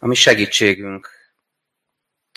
Ami 0.00 0.14
segítségünk, 0.14 1.08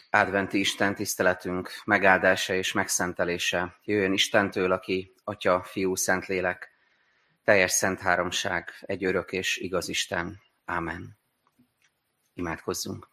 adventi 0.09 0.59
Isten 0.59 0.95
tiszteletünk 0.95 1.71
megáldása 1.85 2.53
és 2.53 2.71
megszentelése 2.71 3.79
jöjjön 3.83 4.13
Istentől, 4.13 4.71
aki 4.71 5.13
Atya, 5.23 5.63
Fiú, 5.63 5.95
Szentlélek, 5.95 6.71
teljes 7.43 7.71
szent 7.71 7.99
háromság, 7.99 8.71
egy 8.81 9.03
örök 9.03 9.31
és 9.31 9.57
igaz 9.57 9.89
Isten. 9.89 10.41
Ámen. 10.65 11.17
Imádkozzunk. 12.33 13.09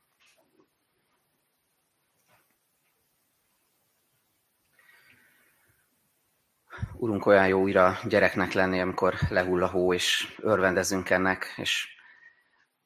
Urunk, 6.94 7.26
olyan 7.26 7.48
jó 7.48 7.60
újra 7.60 7.98
gyereknek 8.04 8.52
lenni, 8.52 8.80
amikor 8.80 9.14
lehull 9.28 9.62
a 9.62 9.68
hó, 9.68 9.94
és 9.94 10.34
örvendezünk 10.38 11.10
ennek, 11.10 11.54
és 11.56 11.88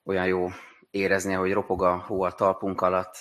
olyan 0.05 0.27
jó 0.27 0.51
érezni, 0.93 1.33
hogy 1.33 1.53
ropog 1.53 1.83
a 1.83 1.97
hó 1.97 2.23
a 2.23 2.33
talpunk 2.33 2.81
alatt, 2.81 3.17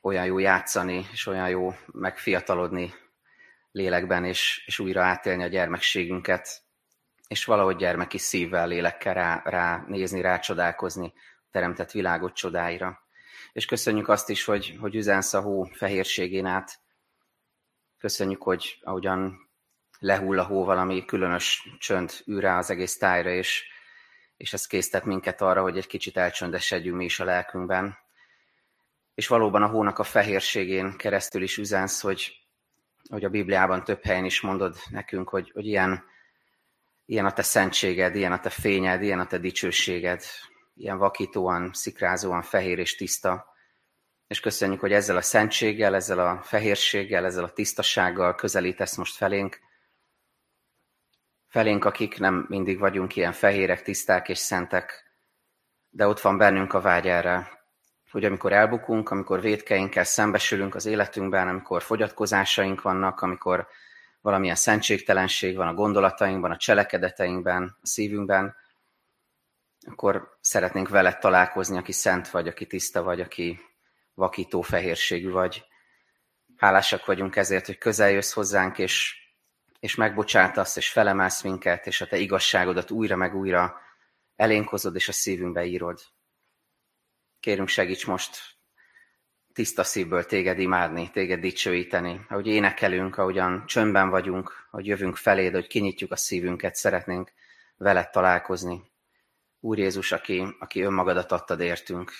olyan 0.00 0.24
jó 0.24 0.38
játszani, 0.38 1.06
és 1.12 1.26
olyan 1.26 1.48
jó 1.48 1.74
megfiatalodni 1.86 2.94
lélekben, 3.72 4.24
és, 4.24 4.62
és 4.66 4.78
újra 4.78 5.04
átélni 5.04 5.42
a 5.42 5.46
gyermekségünket, 5.46 6.62
és 7.28 7.44
valahogy 7.44 7.76
gyermeki 7.76 8.18
szívvel, 8.18 8.68
lélekkel 8.68 9.14
rá, 9.14 9.42
rá 9.44 9.84
nézni, 9.86 10.20
rácsodálkozni 10.20 11.12
a 11.16 11.48
teremtett 11.50 11.90
világot 11.90 12.34
csodáira. 12.34 13.02
És 13.52 13.64
köszönjük 13.64 14.08
azt 14.08 14.30
is, 14.30 14.44
hogy, 14.44 14.76
hogy 14.80 14.94
üzensz 14.94 15.34
a 15.34 15.40
hó 15.40 15.62
fehérségén 15.64 16.46
át. 16.46 16.80
Köszönjük, 17.98 18.42
hogy 18.42 18.78
ahogyan 18.82 19.50
lehull 19.98 20.38
a 20.38 20.44
hó 20.44 20.64
valami 20.64 21.04
különös 21.04 21.68
csönd 21.78 22.12
űr 22.30 22.44
az 22.44 22.70
egész 22.70 22.96
tájra, 22.98 23.30
és, 23.30 23.73
és 24.44 24.52
ez 24.52 24.66
késztet 24.66 25.04
minket 25.04 25.40
arra, 25.40 25.62
hogy 25.62 25.76
egy 25.76 25.86
kicsit 25.86 26.16
elcsöndesedjünk 26.16 26.96
mi 26.96 27.04
is 27.04 27.20
a 27.20 27.24
lelkünkben. 27.24 27.98
És 29.14 29.26
valóban 29.26 29.62
a 29.62 29.66
hónak 29.66 29.98
a 29.98 30.02
fehérségén 30.02 30.96
keresztül 30.96 31.42
is 31.42 31.56
üzensz, 31.56 32.00
hogy, 32.00 32.32
hogy 33.08 33.24
a 33.24 33.28
Bibliában 33.28 33.84
több 33.84 34.02
helyen 34.02 34.24
is 34.24 34.40
mondod 34.40 34.76
nekünk, 34.90 35.28
hogy, 35.28 35.50
hogy 35.54 35.66
ilyen, 35.66 36.04
ilyen 37.04 37.24
a 37.24 37.32
te 37.32 37.42
szentséged, 37.42 38.14
ilyen 38.14 38.32
a 38.32 38.40
te 38.40 38.50
fényed, 38.50 39.02
ilyen 39.02 39.20
a 39.20 39.26
te 39.26 39.38
dicsőséged, 39.38 40.22
ilyen 40.74 40.98
vakítóan, 40.98 41.70
szikrázóan 41.72 42.42
fehér 42.42 42.78
és 42.78 42.96
tiszta. 42.96 43.46
És 44.26 44.40
köszönjük, 44.40 44.80
hogy 44.80 44.92
ezzel 44.92 45.16
a 45.16 45.22
szentséggel, 45.22 45.94
ezzel 45.94 46.18
a 46.18 46.42
fehérséggel, 46.42 47.24
ezzel 47.24 47.44
a 47.44 47.52
tisztasággal 47.52 48.34
közelítesz 48.34 48.96
most 48.96 49.16
felénk, 49.16 49.58
felénk, 51.54 51.84
akik 51.84 52.18
nem 52.18 52.46
mindig 52.48 52.78
vagyunk 52.78 53.16
ilyen 53.16 53.32
fehérek, 53.32 53.82
tiszták 53.82 54.28
és 54.28 54.38
szentek, 54.38 55.10
de 55.90 56.06
ott 56.06 56.20
van 56.20 56.38
bennünk 56.38 56.72
a 56.72 56.80
vágy 56.80 57.06
erre, 57.08 57.50
hogy 58.10 58.24
amikor 58.24 58.52
elbukunk, 58.52 59.10
amikor 59.10 59.40
védkeinkkel 59.40 60.04
szembesülünk 60.04 60.74
az 60.74 60.86
életünkben, 60.86 61.48
amikor 61.48 61.82
fogyatkozásaink 61.82 62.82
vannak, 62.82 63.20
amikor 63.20 63.66
valamilyen 64.20 64.54
szentségtelenség 64.54 65.56
van 65.56 65.68
a 65.68 65.74
gondolatainkban, 65.74 66.50
a 66.50 66.56
cselekedeteinkben, 66.56 67.76
a 67.80 67.86
szívünkben, 67.86 68.56
akkor 69.86 70.36
szeretnénk 70.40 70.88
veled 70.88 71.18
találkozni, 71.18 71.78
aki 71.78 71.92
szent 71.92 72.28
vagy, 72.28 72.48
aki 72.48 72.66
tiszta 72.66 73.02
vagy, 73.02 73.20
aki 73.20 73.60
vakító 74.14 74.60
fehérségű 74.60 75.30
vagy. 75.30 75.64
Hálásak 76.56 77.06
vagyunk 77.06 77.36
ezért, 77.36 77.66
hogy 77.66 77.78
közel 77.78 78.10
jössz 78.10 78.32
hozzánk, 78.32 78.78
és 78.78 79.23
és 79.84 79.94
megbocsátasz, 79.94 80.76
és 80.76 80.90
felemelsz 80.90 81.42
minket, 81.42 81.86
és 81.86 82.00
a 82.00 82.06
te 82.06 82.16
igazságodat 82.16 82.90
újra 82.90 83.16
meg 83.16 83.34
újra 83.34 83.80
elénk 84.36 84.68
hozod, 84.68 84.94
és 84.94 85.08
a 85.08 85.12
szívünkbe 85.12 85.64
írod. 85.64 86.00
Kérünk, 87.40 87.68
segíts 87.68 88.06
most 88.06 88.38
tiszta 89.52 89.84
szívből 89.84 90.24
téged 90.24 90.58
imádni, 90.58 91.10
téged 91.10 91.40
dicsőíteni. 91.40 92.20
Ahogy 92.28 92.46
énekelünk, 92.46 93.18
ahogyan 93.18 93.66
csöndben 93.66 94.08
vagyunk, 94.10 94.66
hogy 94.70 94.86
jövünk 94.86 95.16
feléd, 95.16 95.52
hogy 95.52 95.66
kinyitjuk 95.66 96.12
a 96.12 96.16
szívünket, 96.16 96.74
szeretnénk 96.74 97.32
veled 97.76 98.10
találkozni. 98.10 98.82
Úr 99.60 99.78
Jézus, 99.78 100.12
aki, 100.12 100.46
aki 100.58 100.80
önmagadat 100.80 101.32
adtad 101.32 101.60
értünk. 101.60 102.12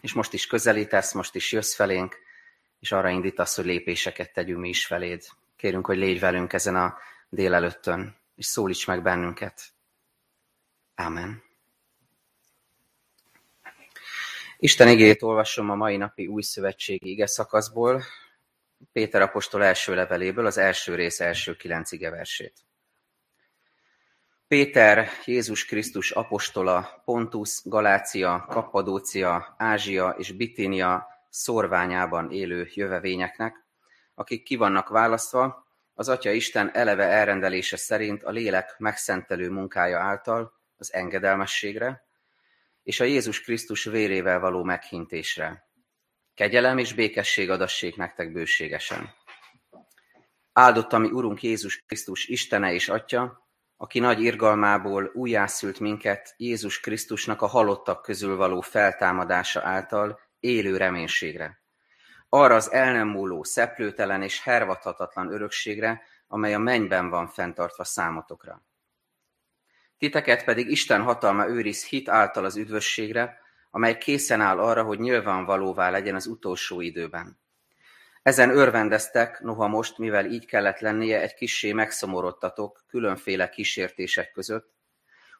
És 0.00 0.12
most 0.12 0.32
is 0.32 0.46
közelítesz, 0.46 1.12
most 1.12 1.34
is 1.34 1.52
jössz 1.52 1.74
felénk, 1.74 2.16
és 2.78 2.92
arra 2.92 3.08
indítasz, 3.08 3.56
hogy 3.56 3.64
lépéseket 3.64 4.32
tegyünk 4.32 4.60
mi 4.60 4.68
is 4.68 4.86
feléd. 4.86 5.22
Kérünk, 5.62 5.86
hogy 5.86 5.98
légy 5.98 6.20
velünk 6.20 6.52
ezen 6.52 6.76
a 6.76 6.98
délelőttön, 7.28 8.16
és 8.34 8.46
szólíts 8.46 8.86
meg 8.86 9.02
bennünket. 9.02 9.62
Ámen. 10.94 11.42
Isten 14.58 14.88
igét 14.88 15.22
olvasom 15.22 15.70
a 15.70 15.74
mai 15.74 15.96
napi 15.96 16.26
új 16.26 16.42
szövetségi 16.42 17.10
ige 17.10 17.26
szakaszból, 17.26 18.02
Péter 18.92 19.22
apostol 19.22 19.64
első 19.64 19.94
leveléből, 19.94 20.46
az 20.46 20.58
első 20.58 20.94
rész 20.94 21.20
első 21.20 21.56
kilenc 21.56 21.92
ige 21.92 22.10
versét. 22.10 22.54
Péter, 24.48 25.08
Jézus 25.24 25.64
Krisztus 25.64 26.10
apostola, 26.10 27.02
Pontus, 27.04 27.60
Galácia, 27.64 28.46
Kappadócia, 28.48 29.54
Ázsia 29.58 30.14
és 30.18 30.32
Bitínia 30.32 31.06
szorványában 31.28 32.30
élő 32.30 32.68
jövevényeknek, 32.74 33.61
akik 34.14 34.42
ki 34.42 34.56
vannak 34.56 34.88
választva, 34.88 35.66
az 35.94 36.08
Atya 36.08 36.30
Isten 36.30 36.74
eleve 36.74 37.04
elrendelése 37.04 37.76
szerint 37.76 38.22
a 38.22 38.30
lélek 38.30 38.74
megszentelő 38.78 39.50
munkája 39.50 40.00
által 40.00 40.52
az 40.76 40.92
engedelmességre 40.92 42.06
és 42.82 43.00
a 43.00 43.04
Jézus 43.04 43.40
Krisztus 43.40 43.84
vérével 43.84 44.40
való 44.40 44.62
meghintésre. 44.62 45.70
Kegyelem 46.34 46.78
és 46.78 46.92
békesség 46.92 47.50
adassék 47.50 47.96
nektek 47.96 48.32
bőségesen. 48.32 49.14
Áldott 50.52 50.92
a 50.92 50.98
mi 50.98 51.08
Urunk 51.08 51.42
Jézus 51.42 51.78
Krisztus 51.86 52.26
Istene 52.26 52.72
és 52.72 52.88
Atya, 52.88 53.46
aki 53.76 53.98
nagy 53.98 54.22
irgalmából 54.22 55.10
újjászült 55.14 55.80
minket 55.80 56.34
Jézus 56.36 56.80
Krisztusnak 56.80 57.42
a 57.42 57.46
halottak 57.46 58.02
közül 58.02 58.36
való 58.36 58.60
feltámadása 58.60 59.60
által 59.64 60.20
élő 60.40 60.76
reménységre 60.76 61.61
arra 62.34 62.54
az 62.54 62.72
el 62.72 62.92
nem 62.92 63.08
múló, 63.08 63.42
szeplőtelen 63.44 64.22
és 64.22 64.42
hervadhatatlan 64.42 65.32
örökségre, 65.32 66.02
amely 66.28 66.54
a 66.54 66.58
mennyben 66.58 67.10
van 67.10 67.28
fenntartva 67.28 67.84
számotokra. 67.84 68.62
Titeket 69.98 70.44
pedig 70.44 70.70
Isten 70.70 71.02
hatalma 71.02 71.48
őriz 71.48 71.84
hit 71.84 72.08
által 72.08 72.44
az 72.44 72.56
üdvösségre, 72.56 73.38
amely 73.70 73.98
készen 73.98 74.40
áll 74.40 74.58
arra, 74.58 74.82
hogy 74.82 74.98
nyilvánvalóvá 74.98 75.90
legyen 75.90 76.14
az 76.14 76.26
utolsó 76.26 76.80
időben. 76.80 77.40
Ezen 78.22 78.50
örvendeztek, 78.50 79.40
noha 79.40 79.68
most, 79.68 79.98
mivel 79.98 80.26
így 80.26 80.46
kellett 80.46 80.78
lennie, 80.78 81.20
egy 81.20 81.34
kissé 81.34 81.72
megszomorodtatok 81.72 82.84
különféle 82.88 83.48
kísértések 83.48 84.32
között, 84.32 84.72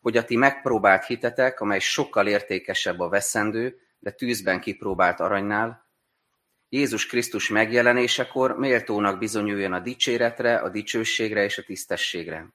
hogy 0.00 0.16
a 0.16 0.24
ti 0.24 0.36
megpróbált 0.36 1.04
hitetek, 1.04 1.60
amely 1.60 1.78
sokkal 1.78 2.26
értékesebb 2.26 3.00
a 3.00 3.08
veszendő, 3.08 3.80
de 3.98 4.10
tűzben 4.10 4.60
kipróbált 4.60 5.20
aranynál, 5.20 5.81
Jézus 6.74 7.06
Krisztus 7.06 7.48
megjelenésekor 7.48 8.58
méltónak 8.58 9.18
bizonyuljon 9.18 9.72
a 9.72 9.80
dicséretre, 9.80 10.56
a 10.56 10.68
dicsőségre 10.68 11.44
és 11.44 11.58
a 11.58 11.62
tisztességre. 11.62 12.48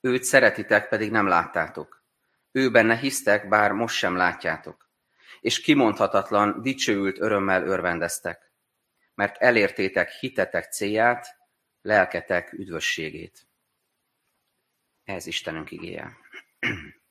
Őt 0.00 0.22
szeretitek, 0.22 0.88
pedig 0.88 1.10
nem 1.10 1.26
láttátok. 1.26 2.04
Ő 2.50 2.70
benne 2.70 2.96
hisztek, 2.96 3.48
bár 3.48 3.72
most 3.72 3.96
sem 3.96 4.16
látjátok. 4.16 4.90
És 5.40 5.60
kimondhatatlan, 5.60 6.62
dicsőült 6.62 7.20
örömmel 7.20 7.66
örvendeztek, 7.66 8.52
mert 9.14 9.36
elértétek 9.36 10.10
hitetek 10.10 10.72
célját, 10.72 11.26
lelketek 11.82 12.52
üdvösségét. 12.52 13.46
Ez 15.04 15.26
Istenünk 15.26 15.70
igéje. 15.70 16.16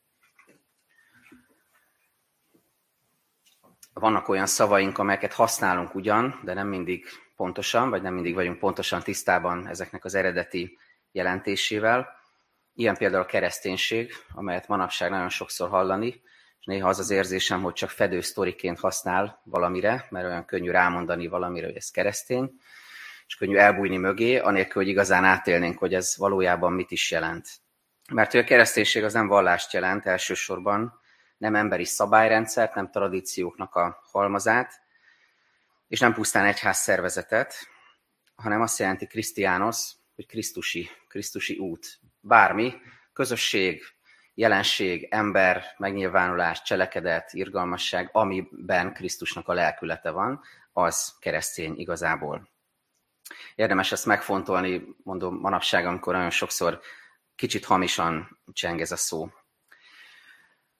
vannak 3.93 4.27
olyan 4.27 4.45
szavaink, 4.45 4.97
amelyeket 4.97 5.33
használunk 5.33 5.95
ugyan, 5.95 6.39
de 6.43 6.53
nem 6.53 6.67
mindig 6.67 7.05
pontosan, 7.35 7.89
vagy 7.89 8.01
nem 8.01 8.13
mindig 8.13 8.33
vagyunk 8.33 8.59
pontosan 8.59 9.01
tisztában 9.01 9.67
ezeknek 9.67 10.05
az 10.05 10.15
eredeti 10.15 10.77
jelentésével. 11.11 12.19
Ilyen 12.73 12.97
például 12.97 13.23
a 13.23 13.25
kereszténység, 13.25 14.13
amelyet 14.33 14.67
manapság 14.67 15.09
nagyon 15.09 15.29
sokszor 15.29 15.69
hallani, 15.69 16.21
és 16.59 16.65
néha 16.65 16.89
az 16.89 16.99
az 16.99 17.09
érzésem, 17.09 17.61
hogy 17.61 17.73
csak 17.73 17.89
fedő 17.89 18.21
sztoriként 18.21 18.79
használ 18.79 19.41
valamire, 19.43 20.07
mert 20.09 20.25
olyan 20.25 20.45
könnyű 20.45 20.71
rámondani 20.71 21.27
valamire, 21.27 21.65
hogy 21.65 21.75
ez 21.75 21.89
keresztény, 21.89 22.51
és 23.27 23.35
könnyű 23.35 23.55
elbújni 23.55 23.97
mögé, 23.97 24.37
anélkül, 24.37 24.81
hogy 24.81 24.91
igazán 24.91 25.23
átélnénk, 25.23 25.77
hogy 25.77 25.93
ez 25.93 26.17
valójában 26.17 26.73
mit 26.73 26.91
is 26.91 27.11
jelent. 27.11 27.47
Mert 28.11 28.31
hogy 28.31 28.39
a 28.39 28.43
kereszténység 28.43 29.03
az 29.03 29.13
nem 29.13 29.27
vallást 29.27 29.73
jelent 29.73 30.05
elsősorban, 30.05 31.00
nem 31.41 31.55
emberi 31.55 31.85
szabályrendszert, 31.85 32.75
nem 32.75 32.91
tradícióknak 32.91 33.75
a 33.75 34.01
halmazát, 34.11 34.81
és 35.87 35.99
nem 35.99 36.13
pusztán 36.13 36.45
egyház 36.45 36.77
szervezetet, 36.77 37.53
hanem 38.35 38.61
azt 38.61 38.79
jelenti 38.79 39.07
Krisztiánosz, 39.07 39.95
hogy 40.15 40.25
Krisztusi, 40.25 40.89
Krisztusi 41.07 41.57
út. 41.57 41.99
Bármi, 42.19 42.73
közösség, 43.13 43.83
jelenség, 44.33 45.07
ember, 45.09 45.63
megnyilvánulás, 45.77 46.61
cselekedet, 46.61 47.33
irgalmasság, 47.33 48.09
amiben 48.11 48.93
Krisztusnak 48.93 49.47
a 49.47 49.53
lelkülete 49.53 50.09
van, 50.09 50.41
az 50.73 51.15
keresztény 51.19 51.73
igazából. 51.77 52.49
Érdemes 53.55 53.91
ezt 53.91 54.05
megfontolni, 54.05 54.95
mondom, 55.03 55.35
manapság, 55.35 55.85
amikor 55.85 56.13
nagyon 56.13 56.29
sokszor 56.29 56.81
kicsit 57.35 57.65
hamisan 57.65 58.39
cseng 58.53 58.81
ez 58.81 58.91
a 58.91 58.95
szó. 58.95 59.29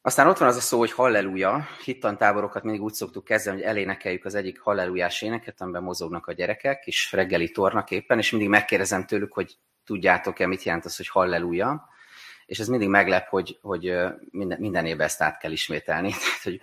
Aztán 0.03 0.27
ott 0.27 0.37
van 0.37 0.47
az 0.47 0.55
a 0.55 0.59
szó, 0.59 0.77
hogy 0.77 0.91
halleluja. 0.91 1.67
Hittantáborokat 1.83 2.63
mindig 2.63 2.81
úgy 2.81 2.93
szoktuk 2.93 3.23
kezdeni, 3.23 3.57
hogy 3.57 3.65
elénekeljük 3.65 4.25
az 4.25 4.35
egyik 4.35 4.59
hallelujás 4.59 5.21
éneket, 5.21 5.61
amiben 5.61 5.83
mozognak 5.83 6.27
a 6.27 6.31
gyerekek, 6.31 6.87
és 6.87 7.11
reggeli 7.11 7.51
tornak 7.51 7.91
éppen, 7.91 8.17
és 8.17 8.31
mindig 8.31 8.49
megkérdezem 8.49 9.05
tőlük, 9.05 9.33
hogy 9.33 9.57
tudjátok-e, 9.85 10.47
mit 10.47 10.63
jelent 10.63 10.85
az, 10.85 10.97
hogy 10.97 11.07
halleluja. 11.07 11.89
És 12.45 12.59
ez 12.59 12.67
mindig 12.67 12.87
meglep, 12.87 13.27
hogy, 13.27 13.57
hogy 13.61 13.93
minden, 14.31 14.59
minden 14.59 14.85
évben 14.85 15.05
ezt 15.05 15.21
át 15.21 15.37
kell 15.37 15.51
ismételni. 15.51 16.09
Tehát, 16.23 16.43
hogy 16.43 16.59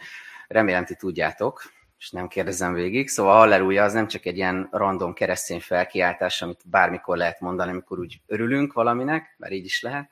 remélem, 0.49 0.85
ti 0.85 0.95
tudjátok, 0.95 1.63
és 1.99 2.11
nem 2.11 2.29
kérdezem 2.29 2.73
végig. 2.73 3.09
Szóval 3.09 3.37
halleluja 3.37 3.85
az 3.85 3.93
nem 3.93 4.07
csak 4.07 4.25
egy 4.25 4.37
ilyen 4.37 4.69
random 4.71 5.13
keresztény 5.13 5.61
felkiáltás, 5.61 6.43
amit 6.43 6.61
bármikor 6.65 7.17
lehet 7.17 7.41
mondani, 7.41 7.71
amikor 7.71 7.99
úgy 7.99 8.21
örülünk 8.27 8.73
valaminek, 8.73 9.35
mert 9.37 9.53
így 9.53 9.65
is 9.65 9.83
lehet, 9.83 10.11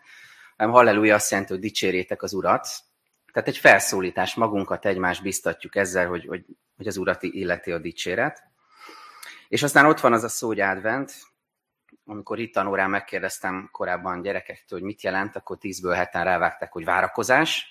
hanem 0.57 0.73
halleluja 0.73 1.15
azt 1.15 1.31
jelenti, 1.31 1.53
hogy 1.53 1.63
dicsérjétek 1.63 2.23
az 2.23 2.33
Urat, 2.33 2.67
tehát 3.37 3.51
egy 3.51 3.59
felszólítás, 3.59 4.35
magunkat 4.35 4.87
egymást 4.87 5.23
biztatjuk 5.23 5.77
ezzel, 5.77 6.07
hogy, 6.07 6.27
hogy, 6.27 6.45
hogy 6.77 6.87
az 6.87 6.97
Urat 6.97 7.23
illeti 7.23 7.73
a 7.73 7.79
dicséret. 7.79 8.43
És 9.49 9.63
aztán 9.63 9.87
ott 9.87 10.01
van 10.01 10.13
az 10.13 10.25
a 10.25 10.29
szó, 10.29 10.47
hogy 10.47 10.61
advent, 10.61 11.13
amikor 12.05 12.39
itt 12.39 12.53
tanórán 12.53 12.91
megkérdeztem 12.91 13.69
korábban 13.73 14.23
gyerekektől, 14.23 14.79
hogy 14.79 14.89
mit 14.89 15.03
jelent, 15.03 15.37
akkor 15.37 15.59
tízből 15.59 15.95
heten 15.95 16.25
rávágták, 16.25 16.73
hogy 16.73 16.85
várakozás. 16.85 17.67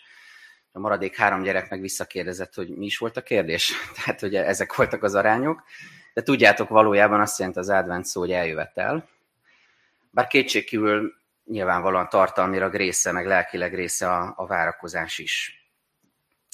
A 0.71 0.79
maradék 0.79 1.15
három 1.15 1.41
gyerek 1.41 1.69
meg 1.69 1.81
visszakérdezett, 1.81 2.53
hogy 2.53 2.69
mi 2.69 2.85
is 2.85 2.97
volt 2.97 3.17
a 3.17 3.21
kérdés. 3.21 3.73
Tehát, 3.95 4.19
hogy 4.19 4.35
ezek 4.35 4.75
voltak 4.75 5.03
az 5.03 5.15
arányok. 5.15 5.63
De 6.13 6.21
tudjátok, 6.21 6.69
valójában 6.69 7.21
azt 7.21 7.39
jelenti 7.39 7.59
az 7.59 7.69
advent 7.69 8.05
szó, 8.05 8.19
hogy 8.19 8.31
eljövetel. 8.31 9.09
Bár 10.11 10.27
kétségkívül 10.27 11.13
nyilvánvalóan 11.45 12.09
tartalmilag 12.09 12.73
része, 12.73 13.11
meg 13.11 13.25
lelkileg 13.25 13.75
része 13.75 14.11
a, 14.11 14.33
a 14.35 14.45
várakozás 14.45 15.17
is. 15.17 15.65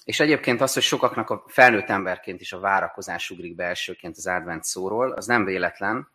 És 0.04 0.20
egyébként 0.20 0.62
az, 0.62 0.74
hogy 0.74 0.84
sokaknak 0.84 1.30
a 1.30 1.44
felnőtt 1.48 1.90
emberként 1.90 2.42
is 2.42 2.54
a 2.54 2.60
várakozás 2.60 3.30
ugrik 3.30 3.56
be 3.56 3.64
elsőként 3.64 4.18
az 4.18 4.28
advent 4.28 4.64
szóról, 4.64 5.12
az 5.12 5.26
nem 5.26 5.46
véletlen, 5.46 6.10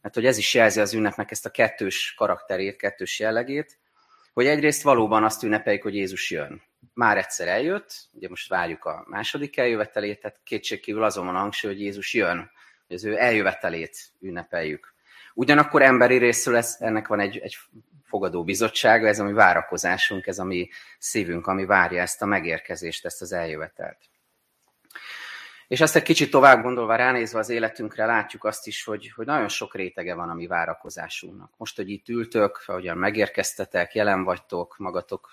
mert 0.00 0.14
hogy 0.14 0.26
ez 0.26 0.38
is 0.38 0.54
jelzi 0.54 0.80
az 0.80 0.94
ünnepnek 0.94 1.30
ezt 1.30 1.46
a 1.46 1.50
kettős 1.50 2.14
karakterét, 2.16 2.76
kettős 2.76 3.18
jellegét, 3.18 3.78
hogy 4.32 4.46
egyrészt 4.46 4.82
valóban 4.82 5.24
azt 5.24 5.42
ünnepeljük, 5.42 5.82
hogy 5.82 5.94
Jézus 5.94 6.30
jön. 6.30 6.62
Már 6.94 7.16
egyszer 7.16 7.48
eljött, 7.48 8.08
ugye 8.12 8.28
most 8.28 8.48
várjuk 8.48 8.84
a 8.84 9.04
második 9.08 9.56
eljövetelét, 9.58 10.20
tehát 10.20 10.40
kétségkívül 10.44 11.02
azon 11.02 11.26
van 11.26 11.34
hangsúly, 11.34 11.70
hogy 11.72 11.80
Jézus 11.80 12.14
jön, 12.14 12.50
hogy 12.86 12.96
az 12.96 13.04
ő 13.04 13.18
eljövetelét 13.18 13.96
ünnepeljük. 14.20 14.94
Ugyanakkor 15.34 15.82
emberi 15.82 16.16
részről 16.16 16.56
ez, 16.56 16.76
ennek 16.80 17.06
van 17.06 17.20
egy, 17.20 17.38
egy 17.38 17.56
fogadó 18.12 18.44
bizottsága, 18.44 19.06
ez 19.08 19.18
a 19.18 19.24
mi 19.24 19.32
várakozásunk, 19.32 20.26
ez 20.26 20.38
a 20.38 20.44
mi 20.44 20.68
szívünk, 20.98 21.46
ami 21.46 21.64
várja 21.64 22.00
ezt 22.00 22.22
a 22.22 22.26
megérkezést, 22.26 23.04
ezt 23.04 23.22
az 23.22 23.32
eljövetelt. 23.32 23.98
És 25.68 25.80
azt 25.80 25.96
egy 25.96 26.02
kicsit 26.02 26.30
tovább 26.30 26.62
gondolva, 26.62 26.96
ránézve 26.96 27.38
az 27.38 27.48
életünkre, 27.48 28.06
látjuk 28.06 28.44
azt 28.44 28.66
is, 28.66 28.84
hogy, 28.84 29.12
hogy 29.14 29.26
nagyon 29.26 29.48
sok 29.48 29.74
rétege 29.74 30.14
van 30.14 30.30
a 30.30 30.34
mi 30.34 30.46
várakozásunknak. 30.46 31.52
Most, 31.56 31.76
hogy 31.76 31.90
itt 31.90 32.08
ültök, 32.08 32.62
ahogyan 32.66 32.96
megérkeztetek, 32.96 33.94
jelen 33.94 34.24
vagytok, 34.24 34.76
magatok 34.78 35.30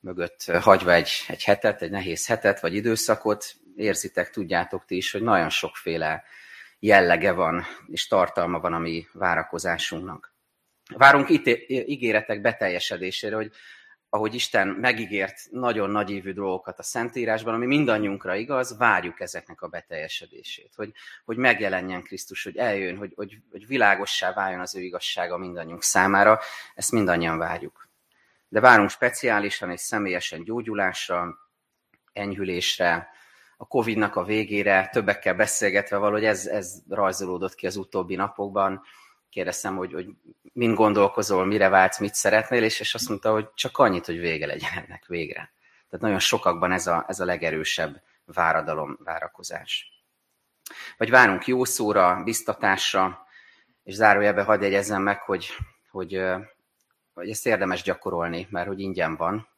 mögött 0.00 0.44
hagyva 0.44 0.92
egy, 0.92 1.10
egy 1.28 1.44
hetet, 1.44 1.82
egy 1.82 1.90
nehéz 1.90 2.26
hetet, 2.26 2.60
vagy 2.60 2.74
időszakot, 2.74 3.44
érzitek, 3.76 4.30
tudjátok 4.30 4.84
ti 4.84 4.96
is, 4.96 5.12
hogy 5.12 5.22
nagyon 5.22 5.48
sokféle 5.48 6.24
jellege 6.78 7.32
van, 7.32 7.64
és 7.86 8.06
tartalma 8.06 8.60
van 8.60 8.72
a 8.72 8.78
mi 8.78 9.06
várakozásunknak. 9.12 10.35
Várunk 10.94 11.28
itt 11.28 11.46
ígéretek 11.68 12.40
beteljesedésére, 12.40 13.36
hogy 13.36 13.52
ahogy 14.08 14.34
Isten 14.34 14.68
megígért 14.68 15.40
nagyon 15.50 15.90
nagy 15.90 16.10
évű 16.10 16.32
dolgokat 16.32 16.78
a 16.78 16.82
Szentírásban, 16.82 17.54
ami 17.54 17.66
mindannyiunkra 17.66 18.34
igaz, 18.34 18.76
várjuk 18.78 19.20
ezeknek 19.20 19.62
a 19.62 19.68
beteljesedését. 19.68 20.72
Hogy, 20.74 20.92
hogy 21.24 21.36
megjelenjen 21.36 22.02
Krisztus, 22.02 22.44
hogy 22.44 22.56
eljön, 22.56 22.96
hogy, 22.96 23.12
hogy, 23.16 23.38
hogy 23.50 23.66
világossá 23.66 24.32
váljon 24.32 24.60
az 24.60 24.76
ő 24.76 24.80
igazsága 24.80 25.36
mindannyiunk 25.36 25.82
számára. 25.82 26.40
Ezt 26.74 26.92
mindannyian 26.92 27.38
várjuk. 27.38 27.88
De 28.48 28.60
várunk 28.60 28.90
speciálisan 28.90 29.70
és 29.70 29.80
személyesen 29.80 30.44
gyógyulásra, 30.44 31.38
enyhülésre, 32.12 33.08
a 33.56 33.66
Covid-nak 33.66 34.16
a 34.16 34.24
végére, 34.24 34.88
többekkel 34.92 35.34
beszélgetve 35.34 35.96
valahogy 35.96 36.24
ez, 36.24 36.46
ez 36.46 36.82
rajzolódott 36.88 37.54
ki 37.54 37.66
az 37.66 37.76
utóbbi 37.76 38.14
napokban, 38.14 38.82
kérdeztem, 39.36 39.76
hogy, 39.76 39.92
hogy 39.92 40.06
mind 40.52 40.76
gondolkozol, 40.76 41.44
mire 41.44 41.68
váltsz, 41.68 41.98
mit 41.98 42.14
szeretnél, 42.14 42.62
és, 42.62 42.80
és 42.80 42.94
azt 42.94 43.08
mondta, 43.08 43.32
hogy 43.32 43.48
csak 43.54 43.78
annyit, 43.78 44.06
hogy 44.06 44.18
vége 44.18 44.46
legyen 44.46 44.70
ennek 44.72 45.06
végre. 45.06 45.52
Tehát 45.90 46.04
nagyon 46.04 46.18
sokakban 46.18 46.72
ez 46.72 46.86
a, 46.86 47.04
ez 47.08 47.20
a 47.20 47.24
legerősebb 47.24 48.02
váradalom, 48.24 48.98
várakozás. 49.04 50.02
Vagy 50.96 51.10
várunk 51.10 51.46
jó 51.46 51.64
szóra, 51.64 52.22
biztatásra, 52.24 53.26
és 53.84 53.94
zárójelbe 53.94 54.42
hadd 54.42 54.62
jegyezzem 54.62 55.02
meg, 55.02 55.20
hogy, 55.20 55.46
hogy, 55.90 56.22
hogy 57.14 57.30
ezt 57.30 57.46
érdemes 57.46 57.82
gyakorolni, 57.82 58.46
mert 58.50 58.66
hogy 58.66 58.80
ingyen 58.80 59.16
van, 59.16 59.48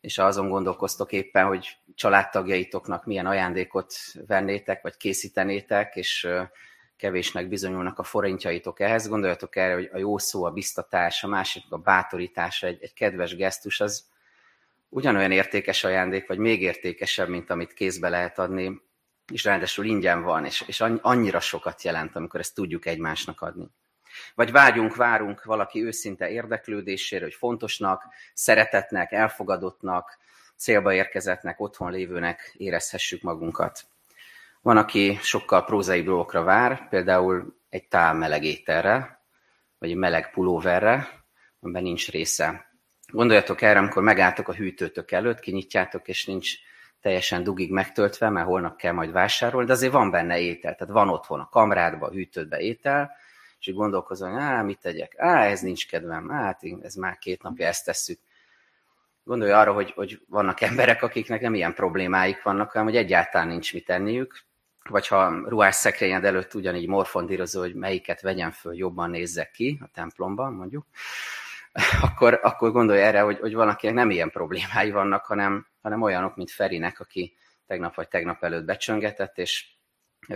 és 0.00 0.18
azon 0.18 0.48
gondolkoztok 0.48 1.12
éppen, 1.12 1.46
hogy 1.46 1.76
családtagjaitoknak 1.94 3.04
milyen 3.04 3.26
ajándékot 3.26 3.94
vennétek, 4.26 4.82
vagy 4.82 4.96
készítenétek, 4.96 5.96
és 5.96 6.28
kevésnek 6.96 7.48
bizonyulnak 7.48 7.98
a 7.98 8.02
forintjaitok 8.02 8.80
ehhez. 8.80 9.08
Gondoljatok 9.08 9.56
erre, 9.56 9.74
hogy 9.74 9.90
a 9.92 9.98
jó 9.98 10.18
szó, 10.18 10.44
a 10.44 10.50
biztatás, 10.50 11.24
a 11.24 11.28
másik 11.28 11.62
a 11.68 11.78
bátorítása, 11.78 12.66
egy, 12.66 12.78
egy 12.82 12.92
kedves 12.92 13.36
gesztus, 13.36 13.80
az 13.80 14.04
ugyanolyan 14.88 15.30
értékes 15.30 15.84
ajándék, 15.84 16.26
vagy 16.26 16.38
még 16.38 16.62
értékesebb, 16.62 17.28
mint 17.28 17.50
amit 17.50 17.72
kézbe 17.72 18.08
lehet 18.08 18.38
adni, 18.38 18.80
és 19.32 19.44
ráadásul 19.44 19.84
ingyen 19.84 20.22
van, 20.22 20.44
és, 20.44 20.64
és 20.66 20.80
annyira 20.80 21.40
sokat 21.40 21.82
jelent, 21.82 22.16
amikor 22.16 22.40
ezt 22.40 22.54
tudjuk 22.54 22.86
egymásnak 22.86 23.40
adni. 23.40 23.70
Vagy 24.34 24.50
vágyunk, 24.50 24.96
várunk 24.96 25.44
valaki 25.44 25.84
őszinte 25.84 26.30
érdeklődésére, 26.30 27.24
hogy 27.24 27.34
fontosnak, 27.34 28.02
szeretetnek, 28.34 29.12
elfogadottnak, 29.12 30.18
célba 30.56 30.92
érkezetnek, 30.92 31.60
otthon 31.60 31.90
lévőnek 31.90 32.54
érezhessük 32.56 33.22
magunkat. 33.22 33.84
Van, 34.64 34.76
aki 34.76 35.18
sokkal 35.22 35.64
prózai 35.64 36.02
dolgokra 36.02 36.42
vár, 36.42 36.88
például 36.88 37.60
egy 37.68 37.88
tál 37.88 38.14
meleg 38.14 38.44
ételre, 38.44 39.20
vagy 39.78 39.90
egy 39.90 39.96
meleg 39.96 40.30
pulóverre, 40.30 41.24
amiben 41.60 41.82
nincs 41.82 42.10
része. 42.10 42.66
Gondoljatok 43.12 43.62
erre, 43.62 43.78
amikor 43.78 44.02
megálltok 44.02 44.48
a 44.48 44.54
hűtőtök 44.54 45.10
előtt, 45.10 45.40
kinyitjátok, 45.40 46.08
és 46.08 46.26
nincs 46.26 46.52
teljesen 47.00 47.42
dugig 47.42 47.70
megtöltve, 47.72 48.28
mert 48.28 48.46
holnap 48.46 48.76
kell 48.76 48.92
majd 48.92 49.12
vásárolni, 49.12 49.66
de 49.66 49.72
azért 49.72 49.92
van 49.92 50.10
benne 50.10 50.38
étel, 50.38 50.74
tehát 50.74 50.92
van 50.92 51.08
otthon 51.08 51.40
a 51.40 51.48
kamrádba, 51.48 52.06
a 52.06 52.12
hűtődbe 52.12 52.58
étel, 52.58 53.16
és 53.58 53.66
így 53.66 53.74
gondolkozom, 53.74 54.32
hogy 54.32 54.40
á, 54.40 54.62
mit 54.62 54.80
tegyek, 54.80 55.14
á, 55.16 55.44
ez 55.44 55.60
nincs 55.60 55.88
kedvem, 55.88 56.28
hát 56.28 56.60
ez 56.82 56.94
már 56.94 57.18
két 57.18 57.42
napja 57.42 57.66
ezt 57.66 57.84
tesszük. 57.84 58.18
Gondolj 59.24 59.50
arra, 59.50 59.72
hogy, 59.72 59.92
hogy 59.94 60.20
vannak 60.28 60.60
emberek, 60.60 61.02
akiknek 61.02 61.40
nem 61.40 61.54
ilyen 61.54 61.74
problémáik 61.74 62.42
vannak, 62.42 62.70
hanem 62.70 62.86
hogy 62.86 62.96
egyáltalán 62.96 63.48
nincs 63.48 63.72
mit 63.72 63.84
tenniük, 63.84 64.44
vagy 64.88 65.06
ha 65.06 65.48
ruhás 65.48 65.74
szekrényed 65.74 66.24
előtt 66.24 66.54
ugyanígy 66.54 66.88
morfondírozó, 66.88 67.60
hogy 67.60 67.74
melyiket 67.74 68.20
vegyen 68.20 68.50
föl, 68.50 68.74
jobban 68.74 69.10
nézzek 69.10 69.50
ki 69.50 69.78
a 69.82 69.88
templomban, 69.92 70.52
mondjuk, 70.52 70.86
akkor, 72.00 72.40
akkor 72.42 72.72
gondolj 72.72 73.00
erre, 73.00 73.20
hogy, 73.20 73.38
hogy 73.38 73.54
van, 73.54 73.68
akinek 73.68 73.94
nem 73.94 74.10
ilyen 74.10 74.30
problémái 74.30 74.90
vannak, 74.90 75.24
hanem, 75.24 75.66
hanem 75.82 76.02
olyanok, 76.02 76.36
mint 76.36 76.50
Ferinek, 76.50 77.00
aki 77.00 77.36
tegnap 77.66 77.94
vagy 77.94 78.08
tegnap 78.08 78.42
előtt 78.42 78.64
becsöngetett, 78.64 79.38
és 79.38 79.66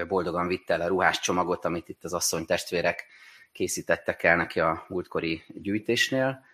boldogan 0.09 0.47
vitte 0.47 0.75
el 0.75 0.81
a 0.81 0.87
ruhás 0.87 1.21
csomagot, 1.21 1.65
amit 1.65 1.89
itt 1.89 2.05
az 2.05 2.13
asszony 2.13 2.45
testvérek 2.45 3.07
készítettek 3.53 4.23
el 4.23 4.37
neki 4.37 4.61
a 4.61 4.85
múltkori 4.89 5.45
gyűjtésnél, 5.49 6.45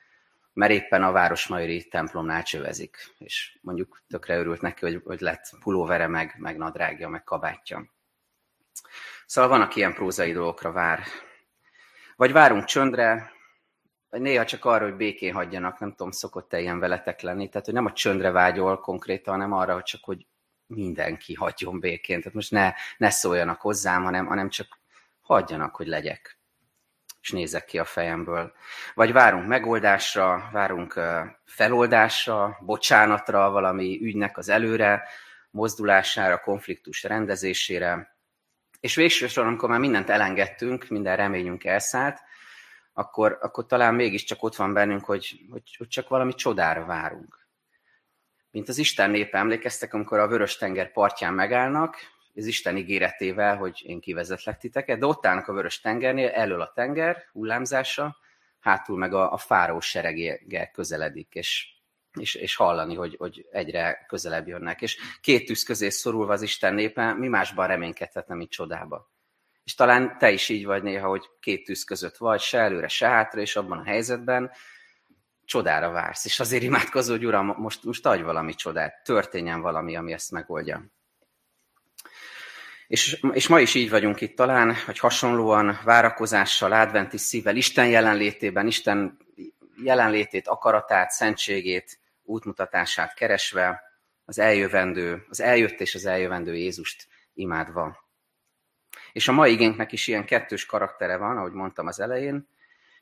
mert 0.55 0.73
éppen 0.73 1.03
a 1.03 1.13
Városmajori 1.13 1.89
templomnál 1.89 2.43
csövezik, 2.43 3.15
és 3.19 3.59
mondjuk 3.63 4.03
tökre 4.09 4.39
örült 4.39 4.61
neki, 4.61 4.85
hogy, 4.85 5.01
hogy 5.05 5.21
lett 5.21 5.51
pulóvere, 5.61 6.07
meg, 6.07 6.35
meg 6.39 6.57
nadrágja, 6.57 7.09
meg 7.09 7.25
kabátja. 7.25 7.93
Szóval 9.27 9.51
van, 9.51 9.61
aki 9.61 9.79
ilyen 9.79 9.95
prózai 9.95 10.33
dolgokra 10.33 10.73
vár. 10.73 11.03
Vagy 12.17 12.33
várunk 12.33 12.65
csöndre, 12.65 13.33
vagy 14.11 14.21
néha 14.21 14.45
csak 14.45 14.65
arra, 14.65 14.85
hogy 14.85 14.97
békén 14.97 15.35
hagyjanak, 15.35 15.79
nem 15.79 15.91
tudom, 15.91 16.11
szokott-e 16.11 16.61
ilyen 16.61 16.79
veletek 16.79 17.21
lenni, 17.21 17.49
tehát 17.49 17.67
hogy 17.67 17.75
nem 17.75 17.87
a 17.87 17.93
csöndre 17.93 18.31
vágyol 18.31 18.81
konkrétan, 18.81 19.35
hanem 19.35 19.53
arra, 19.53 19.75
hogy 19.75 19.83
csak, 19.83 20.05
hogy 20.05 20.27
mindenki 20.67 21.35
hagyjon 21.35 21.81
békén. 21.81 22.19
Tehát 22.19 22.35
most 22.35 22.51
ne, 22.51 22.73
ne 22.97 23.11
szóljanak 23.11 23.61
hozzám, 23.61 24.03
hanem, 24.03 24.27
hanem 24.27 24.49
csak 24.49 24.79
hagyjanak, 25.21 25.77
hogy 25.77 25.87
legyek. 25.87 26.39
És 27.25 27.31
nézek 27.31 27.65
ki 27.65 27.79
a 27.79 27.85
fejemből. 27.85 28.53
Vagy 28.95 29.13
várunk 29.13 29.47
megoldásra, 29.47 30.49
várunk 30.53 31.01
feloldásra, 31.45 32.59
bocsánatra, 32.61 33.51
valami 33.51 33.99
ügynek 34.03 34.39
az 34.39 34.49
előre 34.49 35.09
mozdulására, 35.51 36.41
konfliktus 36.41 37.03
rendezésére. 37.03 38.17
És 38.81 38.95
végsősorban, 38.95 39.53
amikor 39.53 39.69
már 39.69 39.79
mindent 39.79 40.11
elengedtünk, 40.11 40.89
minden 40.89 41.17
reményünk 41.17 41.65
elszállt, 41.65 42.21
akkor, 42.93 43.39
akkor 43.41 43.67
talán 43.67 43.95
mégiscsak 43.95 44.43
ott 44.43 44.57
van 44.57 44.73
bennünk, 44.73 45.05
hogy, 45.05 45.41
hogy, 45.51 45.75
hogy 45.79 45.89
csak 45.89 46.09
valami 46.09 46.35
csodára 46.35 46.85
várunk. 46.85 47.49
Mint 48.51 48.69
az 48.69 48.79
Isten 48.79 49.11
népe 49.11 49.39
emlékeztek, 49.39 49.95
amikor 49.95 50.19
a 50.19 50.29
Vörös-tenger 50.29 50.93
partján 50.93 51.35
megállnak, 51.35 51.97
az 52.35 52.47
Isten 52.47 52.77
ígéretével, 52.77 53.57
hogy 53.57 53.83
én 53.87 54.01
kivezetlek 54.01 54.59
titeket, 54.59 54.99
de 54.99 55.07
ott 55.07 55.27
állnak 55.27 55.49
a 55.49 55.53
Vörös 55.53 55.81
tengernél, 55.81 56.29
elől 56.29 56.61
a 56.61 56.73
tenger 56.73 57.25
hullámzása, 57.33 58.17
hátul 58.61 58.99
meg 58.99 59.15
a, 59.15 59.33
a 59.33 59.37
fáró 59.37 59.81
seregége 59.81 60.71
közeledik, 60.71 61.35
és, 61.35 61.69
és, 62.19 62.35
és 62.35 62.55
hallani, 62.55 62.95
hogy, 62.95 63.15
hogy 63.19 63.47
egyre 63.51 64.05
közelebb 64.09 64.49
jönnek. 64.49 64.83
És 64.83 64.97
két 65.21 65.47
tűz 65.47 65.63
közé 65.63 65.89
szorulva 65.89 66.33
az 66.33 66.43
Isten 66.43 66.75
népe, 66.75 67.13
mi 67.13 67.29
másban 67.29 67.67
reménykedhetne, 67.67 68.35
mint 68.35 68.51
csodába. 68.51 69.13
És 69.65 69.75
talán 69.75 70.19
te 70.19 70.31
is 70.31 70.49
így 70.49 70.65
vagy 70.65 70.83
néha, 70.83 71.09
hogy 71.09 71.25
két 71.41 71.65
tűz 71.65 71.85
között 71.85 72.17
vagy, 72.17 72.41
se 72.41 72.59
előre, 72.59 72.89
se 72.89 73.09
hátra, 73.09 73.41
és 73.41 73.57
abban 73.57 73.79
a 73.79 73.85
helyzetben 73.85 74.51
csodára 75.45 75.91
vársz. 75.91 76.25
És 76.25 76.41
azért 76.41 76.63
imádkozó, 76.63 77.13
hogy 77.13 77.27
Uram, 77.27 77.55
most, 77.57 77.85
most 77.85 78.07
adj 78.07 78.23
valami 78.23 78.55
csodát, 78.55 79.05
történjen 79.05 79.61
valami, 79.61 79.97
ami 79.97 80.13
ezt 80.13 80.31
megoldja. 80.31 80.85
És, 82.87 83.21
és 83.33 83.49
ma 83.49 83.61
is 83.61 83.75
így 83.75 83.91
vagyunk 83.91 84.21
itt 84.21 84.37
talán, 84.37 84.75
hogy 84.87 84.99
hasonlóan 84.99 85.81
várakozással, 85.85 86.73
adventi 86.73 87.19
szívvel, 87.19 87.57
Isten 87.57 87.89
jelenlétében, 87.89 88.67
Isten 88.67 89.19
jelenlétét, 89.83 90.49
akaratát, 90.49 91.11
szentségét, 91.11 91.99
útmutatását 92.23 93.15
keresve, 93.15 93.83
az 94.25 94.39
eljövendő, 94.39 95.27
az 95.29 95.41
eljött 95.41 95.81
és 95.81 95.95
az 95.95 96.07
eljövendő 96.07 96.57
Jézust 96.57 97.07
imádva. 97.35 98.09
És 99.13 99.29
a 99.29 99.33
mai 99.33 99.53
igénknek 99.53 99.93
is 99.93 100.07
ilyen 100.07 100.25
kettős 100.25 100.67
karaktere 100.67 101.17
van, 101.17 101.37
ahogy 101.37 101.53
mondtam 101.53 101.87
az 101.87 102.01
elején, 102.01 102.49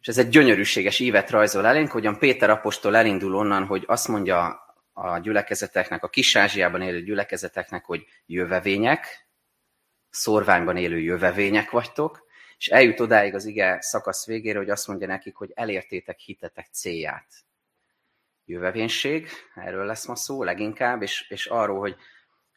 és 0.01 0.09
ez 0.09 0.19
egy 0.19 0.29
gyönyörűséges 0.29 0.99
ívet 0.99 1.31
rajzol 1.31 1.67
elénk, 1.67 1.91
hogyan 1.91 2.19
Péter 2.19 2.51
apostol 2.51 2.97
elindul 2.97 3.35
onnan, 3.35 3.67
hogy 3.67 3.85
azt 3.87 4.09
mondja 4.09 4.61
a 4.93 5.19
gyülekezeteknek, 5.19 6.05
a 6.05 6.09
kis 6.09 6.35
élő 6.35 7.03
gyülekezeteknek, 7.03 7.85
hogy 7.85 8.07
jövevények, 8.27 9.27
szorványban 10.13 10.77
élő 10.77 11.01
jövevények 11.01 11.71
vagytok, 11.71 12.27
és 12.59 12.69
eljut 12.69 13.01
odáig 13.01 13.35
az 13.35 13.45
ige 13.45 13.79
szakasz 13.81 14.27
végére, 14.27 14.59
hogy 14.59 14.71
azt 14.71 14.89
mondja 14.89 15.07
nekik, 15.07 15.35
hogy 15.35 15.53
elértétek 15.55 16.19
hitetek 16.19 16.67
célját. 16.73 17.27
Jövevénység, 18.45 19.29
erről 19.55 19.85
lesz 19.85 20.07
ma 20.07 20.17
szó 20.17 20.43
leginkább, 20.43 21.03
és, 21.03 21.27
és 21.29 21.47
arról, 21.47 21.79
hogy, 21.79 21.97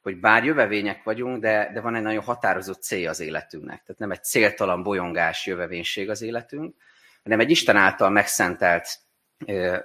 hogy 0.02 0.20
bár 0.20 0.44
jövevények 0.44 1.04
vagyunk, 1.04 1.42
de, 1.42 1.70
de 1.74 1.82
van 1.82 1.96
egy 1.96 2.02
nagyon 2.02 2.24
határozott 2.24 2.82
cél 2.82 3.10
az 3.10 3.20
életünknek. 3.20 3.84
Tehát 3.84 4.02
nem 4.02 4.12
egy 4.12 4.24
céltalan 4.24 4.84
bolyongás 4.84 5.46
jövevénység 5.46 6.10
az 6.10 6.22
életünk, 6.22 6.76
hanem 7.24 7.40
egy 7.40 7.50
Isten 7.50 7.76
által 7.76 8.10
megszentelt 8.10 8.88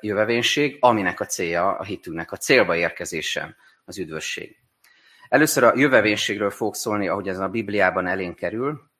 jövevénység, 0.00 0.76
aminek 0.80 1.20
a 1.20 1.26
célja 1.26 1.76
a 1.76 1.84
hitünknek, 1.84 2.32
a 2.32 2.36
célba 2.36 2.76
érkezése, 2.76 3.56
az 3.84 3.98
üdvösség. 3.98 4.60
Először 5.30 5.64
a 5.64 5.72
jövevénységről 5.76 6.50
fog 6.50 6.74
szólni, 6.74 7.08
ahogy 7.08 7.28
ez 7.28 7.38
a 7.38 7.48
Bibliában 7.48 8.06
elénk 8.06 8.36
kerül, 8.36 8.90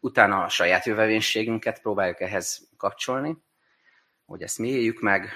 utána 0.00 0.42
a 0.42 0.48
saját 0.48 0.84
jövevénységünket 0.84 1.80
próbáljuk 1.80 2.20
ehhez 2.20 2.68
kapcsolni, 2.76 3.36
hogy 4.24 4.42
ezt 4.42 4.58
mi 4.58 4.68
éljük 4.68 5.00
meg, 5.00 5.28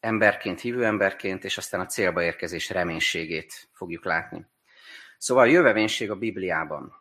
emberként, 0.00 0.60
hívő 0.60 0.84
emberként, 0.84 1.44
és 1.44 1.56
aztán 1.56 1.80
a 1.80 1.86
célba 1.86 2.22
érkezés 2.22 2.70
reménységét 2.70 3.68
fogjuk 3.72 4.04
látni. 4.04 4.46
Szóval 5.16 5.44
a 5.44 5.50
jövevénység 5.50 6.10
a 6.10 6.16
Bibliában. 6.16 6.92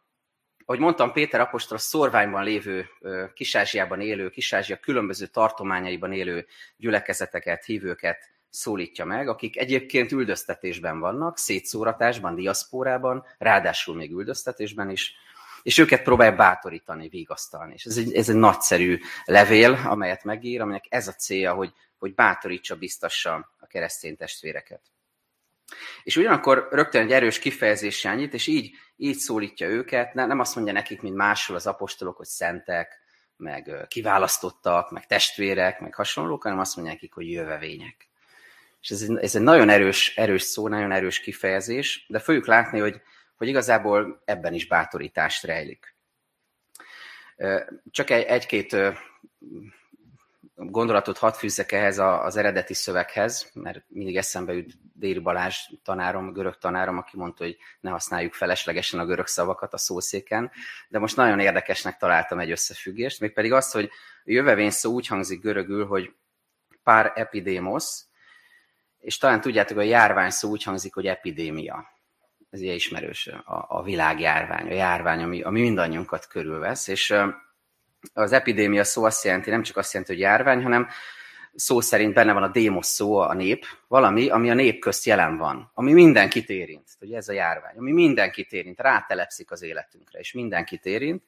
Ahogy 0.65 0.79
mondtam, 0.79 1.11
Péter 1.11 1.39
apostol 1.39 1.77
szorványban 1.77 2.43
lévő, 2.43 2.89
Kisázsiában 3.33 4.01
élő, 4.01 4.29
Kisázsia 4.29 4.77
különböző 4.77 5.25
tartományaiban 5.25 6.13
élő 6.13 6.45
gyülekezeteket, 6.77 7.63
hívőket 7.63 8.36
szólítja 8.49 9.05
meg, 9.05 9.27
akik 9.27 9.57
egyébként 9.57 10.11
üldöztetésben 10.11 10.99
vannak, 10.99 11.37
szétszóratásban, 11.37 12.35
diaszpórában, 12.35 13.25
ráadásul 13.37 13.95
még 13.95 14.11
üldöztetésben 14.11 14.89
is, 14.89 15.15
és 15.63 15.77
őket 15.77 16.03
próbálja 16.03 16.35
bátorítani, 16.35 17.07
vigasztalni. 17.07 17.73
És 17.73 17.83
ez 17.83 17.97
egy, 17.97 18.13
ez 18.13 18.29
egy 18.29 18.35
nagyszerű 18.35 18.99
levél, 19.25 19.79
amelyet 19.85 20.23
megír, 20.23 20.61
aminek 20.61 20.85
ez 20.89 21.07
a 21.07 21.13
célja, 21.13 21.53
hogy, 21.53 21.73
hogy 21.97 22.13
bátorítsa, 22.13 22.75
biztassa 22.75 23.51
a 23.59 23.67
keresztény 23.67 24.15
testvéreket. 24.15 24.81
És 26.03 26.15
ugyanakkor 26.15 26.67
rögtön 26.71 27.01
egy 27.01 27.11
erős 27.11 27.39
kifejezés 27.39 28.03
nyit, 28.03 28.33
és 28.33 28.47
így, 28.47 28.75
így 28.95 29.17
szólítja 29.17 29.67
őket, 29.67 30.13
nem 30.13 30.39
azt 30.39 30.55
mondja 30.55 30.73
nekik, 30.73 31.01
mint 31.01 31.15
máshol 31.15 31.55
az 31.55 31.67
apostolok, 31.67 32.17
hogy 32.17 32.25
szentek, 32.25 32.99
meg 33.37 33.85
kiválasztottak, 33.87 34.91
meg 34.91 35.05
testvérek, 35.05 35.79
meg 35.79 35.95
hasonlók, 35.95 36.43
hanem 36.43 36.59
azt 36.59 36.75
mondja 36.75 36.93
nekik, 36.93 37.13
hogy 37.13 37.31
jövevények. 37.31 38.06
És 38.81 38.89
ez, 38.89 39.01
ez 39.01 39.35
egy 39.35 39.41
nagyon 39.41 39.69
erős, 39.69 40.17
erős 40.17 40.41
szó, 40.41 40.67
nagyon 40.67 40.91
erős 40.91 41.19
kifejezés, 41.19 42.05
de 42.09 42.19
fogjuk 42.19 42.45
látni, 42.45 42.79
hogy, 42.79 43.01
hogy 43.35 43.47
igazából 43.47 44.21
ebben 44.25 44.53
is 44.53 44.67
bátorítást 44.67 45.43
rejlik. 45.43 45.95
Csak 47.91 48.09
egy, 48.09 48.23
egy-két 48.23 48.75
gondolatot 50.55 51.17
hadd 51.17 51.33
fűzzek 51.33 51.71
ehhez 51.71 51.97
az 51.97 52.35
eredeti 52.35 52.73
szöveghez, 52.73 53.51
mert 53.53 53.83
mindig 53.87 54.17
eszembe 54.17 54.53
jut 54.53 54.73
Déri 54.93 55.19
Balázs 55.19 55.55
tanárom, 55.83 56.33
görög 56.33 56.57
tanárom, 56.57 56.97
aki 56.97 57.17
mondta, 57.17 57.43
hogy 57.43 57.57
ne 57.79 57.89
használjuk 57.89 58.33
feleslegesen 58.33 58.99
a 58.99 59.05
görög 59.05 59.27
szavakat 59.27 59.73
a 59.73 59.77
szószéken, 59.77 60.51
de 60.89 60.99
most 60.99 61.15
nagyon 61.15 61.39
érdekesnek 61.39 61.97
találtam 61.97 62.39
egy 62.39 62.51
összefüggést, 62.51 63.19
mégpedig 63.19 63.53
azt, 63.53 63.73
hogy 63.73 63.89
a 64.25 64.69
szó 64.69 64.91
úgy 64.91 65.07
hangzik 65.07 65.41
görögül, 65.41 65.85
hogy 65.85 66.13
pár 66.83 67.11
epidémos, 67.15 67.83
és 69.07 69.17
talán 69.17 69.41
tudjátok, 69.41 69.77
a 69.77 69.81
járvány 69.81 70.29
szó 70.29 70.49
úgy 70.49 70.63
hangzik, 70.63 70.93
hogy 70.93 71.07
epidémia. 71.07 71.91
Ez 72.49 72.61
ilyen 72.61 72.75
ismerős, 72.75 73.27
a, 73.27 73.65
a 73.67 73.83
világjárvány, 73.83 74.67
a 74.67 74.73
járvány, 74.73 75.23
ami, 75.23 75.41
ami 75.41 75.61
mindannyiunkat 75.61 76.27
körülvesz, 76.27 76.87
és 76.87 77.13
az 78.13 78.31
epidémia 78.31 78.83
szó 78.83 79.03
azt 79.03 79.23
jelenti, 79.23 79.49
nem 79.49 79.63
csak 79.63 79.77
azt 79.77 79.93
jelenti, 79.93 80.13
hogy 80.13 80.23
járvány, 80.23 80.63
hanem 80.63 80.87
szó 81.55 81.81
szerint 81.81 82.13
benne 82.13 82.33
van 82.33 82.43
a 82.43 82.47
démos 82.47 82.85
szó, 82.85 83.17
a 83.17 83.33
nép, 83.33 83.65
valami, 83.87 84.29
ami 84.29 84.49
a 84.49 84.53
nép 84.53 84.79
közt 84.79 85.05
jelen 85.05 85.37
van, 85.37 85.71
ami 85.73 85.93
mindenkit 85.93 86.49
érint. 86.49 86.87
Ugye 87.01 87.17
ez 87.17 87.29
a 87.29 87.33
járvány, 87.33 87.77
ami 87.77 87.91
mindenkit 87.91 88.51
érint, 88.51 88.79
rátelepszik 88.79 89.51
az 89.51 89.61
életünkre, 89.61 90.19
és 90.19 90.33
mindenkit 90.33 90.85
érint. 90.85 91.23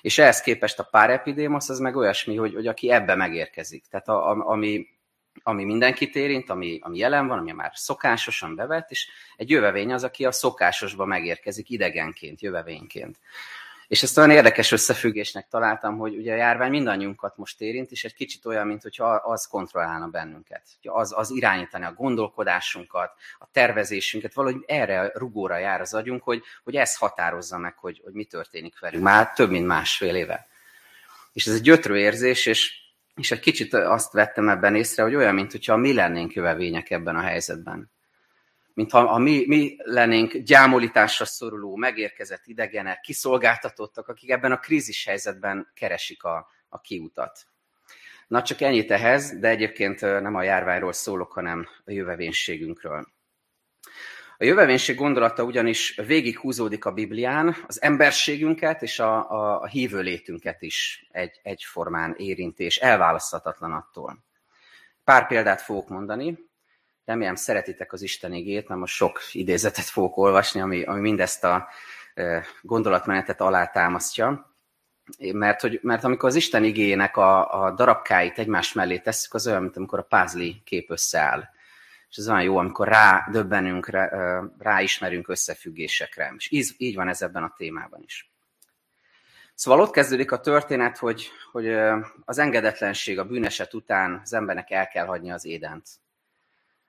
És 0.00 0.18
ehhez 0.18 0.40
képest 0.40 0.78
a 0.78 0.88
pár 0.90 1.10
epidémos 1.10 1.68
az 1.68 1.78
meg 1.78 1.96
olyasmi, 1.96 2.36
hogy, 2.36 2.54
hogy 2.54 2.66
aki 2.66 2.90
ebbe 2.90 3.14
megérkezik. 3.14 3.84
Tehát 3.90 4.08
a, 4.08 4.30
a, 4.30 4.48
ami 4.48 4.86
ami 5.42 5.64
mindenkit 5.64 6.16
érint, 6.16 6.50
ami, 6.50 6.78
ami 6.82 6.98
jelen 6.98 7.26
van, 7.26 7.38
ami 7.38 7.52
már 7.52 7.72
szokásosan 7.74 8.54
bevett, 8.54 8.90
és 8.90 9.08
egy 9.36 9.50
jövevény 9.50 9.92
az, 9.92 10.04
aki 10.04 10.24
a 10.24 10.32
szokásosba 10.32 11.04
megérkezik 11.04 11.70
idegenként, 11.70 12.40
jövevényként. 12.40 13.18
És 13.92 14.02
ezt 14.02 14.18
olyan 14.18 14.30
érdekes 14.30 14.72
összefüggésnek 14.72 15.48
találtam, 15.48 15.98
hogy 15.98 16.16
ugye 16.16 16.32
a 16.32 16.36
járvány 16.36 16.70
mindannyiunkat 16.70 17.36
most 17.36 17.60
érint, 17.60 17.90
és 17.90 18.04
egy 18.04 18.14
kicsit 18.14 18.46
olyan, 18.46 18.66
mint 18.66 18.82
hogyha 18.82 19.04
az 19.04 19.46
kontrollálna 19.46 20.06
bennünket. 20.06 20.62
Az, 20.82 21.12
az 21.16 21.30
irányítani 21.30 21.84
a 21.84 21.92
gondolkodásunkat, 21.92 23.12
a 23.38 23.46
tervezésünket, 23.52 24.34
valahogy 24.34 24.62
erre 24.66 25.10
rugóra 25.14 25.58
jár 25.58 25.80
az 25.80 25.94
agyunk, 25.94 26.22
hogy, 26.22 26.42
hogy 26.64 26.76
ez 26.76 26.96
határozza 26.96 27.58
meg, 27.58 27.78
hogy, 27.78 28.00
hogy 28.04 28.12
mi 28.12 28.24
történik 28.24 28.80
velünk. 28.80 29.02
Már 29.02 29.32
több 29.32 29.50
mint 29.50 29.66
másfél 29.66 30.14
éve. 30.14 30.46
És 31.32 31.46
ez 31.46 31.54
egy 31.54 31.62
gyötrő 31.62 31.98
érzés, 31.98 32.46
és 32.46 32.81
és 33.14 33.30
egy 33.30 33.40
kicsit 33.40 33.74
azt 33.74 34.12
vettem 34.12 34.48
ebben 34.48 34.74
észre, 34.74 35.02
hogy 35.02 35.14
olyan, 35.14 35.34
mintha 35.34 35.76
mi 35.76 35.92
lennénk 35.92 36.32
jövevények 36.32 36.90
ebben 36.90 37.16
a 37.16 37.20
helyzetben. 37.20 37.90
Mintha 38.74 39.06
ha 39.06 39.18
mi, 39.18 39.44
mi 39.46 39.76
lennénk 39.78 40.36
gyámolításra 40.36 41.24
szoruló, 41.24 41.76
megérkezett 41.76 42.46
idegenek, 42.46 43.00
kiszolgáltatottak, 43.00 44.08
akik 44.08 44.30
ebben 44.30 44.52
a 44.52 44.58
krízis 44.58 45.04
helyzetben 45.04 45.70
keresik 45.74 46.24
a, 46.24 46.46
a 46.68 46.80
kiutat. 46.80 47.46
Na 48.28 48.42
csak 48.42 48.60
ennyit 48.60 48.90
ehhez, 48.90 49.38
de 49.38 49.48
egyébként 49.48 50.00
nem 50.00 50.34
a 50.34 50.42
járványról 50.42 50.92
szólok, 50.92 51.32
hanem 51.32 51.68
a 51.84 51.90
jövevénységünkről. 51.92 53.11
A 54.42 54.44
jövevénység 54.44 54.96
gondolata 54.96 55.42
ugyanis 55.42 55.94
végig 56.06 56.38
húzódik 56.38 56.84
a 56.84 56.92
Biblián, 56.92 57.56
az 57.66 57.82
emberségünket 57.82 58.82
és 58.82 58.98
a, 58.98 59.30
a, 59.30 59.60
a 59.60 59.66
hívő 59.66 60.00
létünket 60.00 60.62
is 60.62 61.06
egy, 61.10 61.40
egyformán 61.42 62.14
érinti, 62.18 62.64
és 62.64 62.78
elválaszthatatlan 62.78 63.72
attól. 63.72 64.24
Pár 65.04 65.26
példát 65.26 65.60
fogok 65.60 65.88
mondani, 65.88 66.38
remélem 67.04 67.34
szeretitek 67.34 67.92
az 67.92 68.02
Isten 68.02 68.32
igét, 68.32 68.68
mert 68.68 68.80
most 68.80 68.94
sok 68.94 69.20
idézetet 69.32 69.84
fogok 69.84 70.16
olvasni, 70.16 70.60
ami, 70.60 70.82
ami 70.82 71.00
mindezt 71.00 71.44
a 71.44 71.68
gondolatmenetet 72.62 73.40
alátámasztja. 73.40 74.54
mert, 75.32 75.60
hogy, 75.60 75.78
mert 75.82 76.04
amikor 76.04 76.28
az 76.28 76.34
Isten 76.34 76.64
igényének 76.64 77.16
a, 77.16 77.62
a 77.64 77.70
darabkáit 77.70 78.38
egymás 78.38 78.72
mellé 78.72 78.98
tesszük, 78.98 79.34
az 79.34 79.46
olyan, 79.46 79.62
mint 79.62 79.76
amikor 79.76 79.98
a 79.98 80.06
pázli 80.08 80.60
kép 80.64 80.90
összeáll. 80.90 81.48
És 82.12 82.18
ez 82.18 82.28
olyan 82.28 82.42
jó, 82.42 82.56
amikor 82.56 82.88
rá 82.88 83.28
döbbenünk, 83.30 83.88
rá, 83.88 84.10
ráismerünk 84.58 85.28
összefüggésekre. 85.28 86.34
És 86.36 86.50
így, 86.50 86.74
így 86.76 86.94
van 86.94 87.08
ez 87.08 87.22
ebben 87.22 87.42
a 87.42 87.54
témában 87.56 88.02
is. 88.04 88.32
Szóval 89.54 89.80
ott 89.80 89.90
kezdődik 89.90 90.32
a 90.32 90.40
történet, 90.40 90.98
hogy, 90.98 91.30
hogy 91.52 91.68
az 92.24 92.38
engedetlenség 92.38 93.18
a 93.18 93.24
bűneset 93.24 93.74
után 93.74 94.20
az 94.22 94.32
embernek 94.32 94.70
el 94.70 94.88
kell 94.88 95.06
hagyni 95.06 95.30
az 95.30 95.44
édent. 95.44 95.88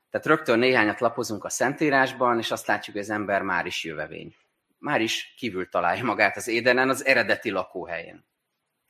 Tehát 0.10 0.28
rögtön 0.28 0.60
néhányat 0.60 1.00
lapozunk 1.00 1.44
a 1.44 1.50
Szentírásban, 1.50 2.38
és 2.38 2.52
azt 2.52 2.68
látjuk, 2.68 2.96
hogy 2.96 3.06
az 3.06 3.12
ember 3.12 3.42
már 3.42 3.66
is 3.66 3.84
jövevény. 3.84 4.36
Már 4.78 5.02
is 5.02 5.34
kívül 5.38 5.70
találja 5.70 6.04
magát 6.04 6.38
az 6.38 6.48
édenen, 6.48 6.90
az 6.90 7.06
eredeti 7.06 7.50
lakóhelyén. 7.50 8.26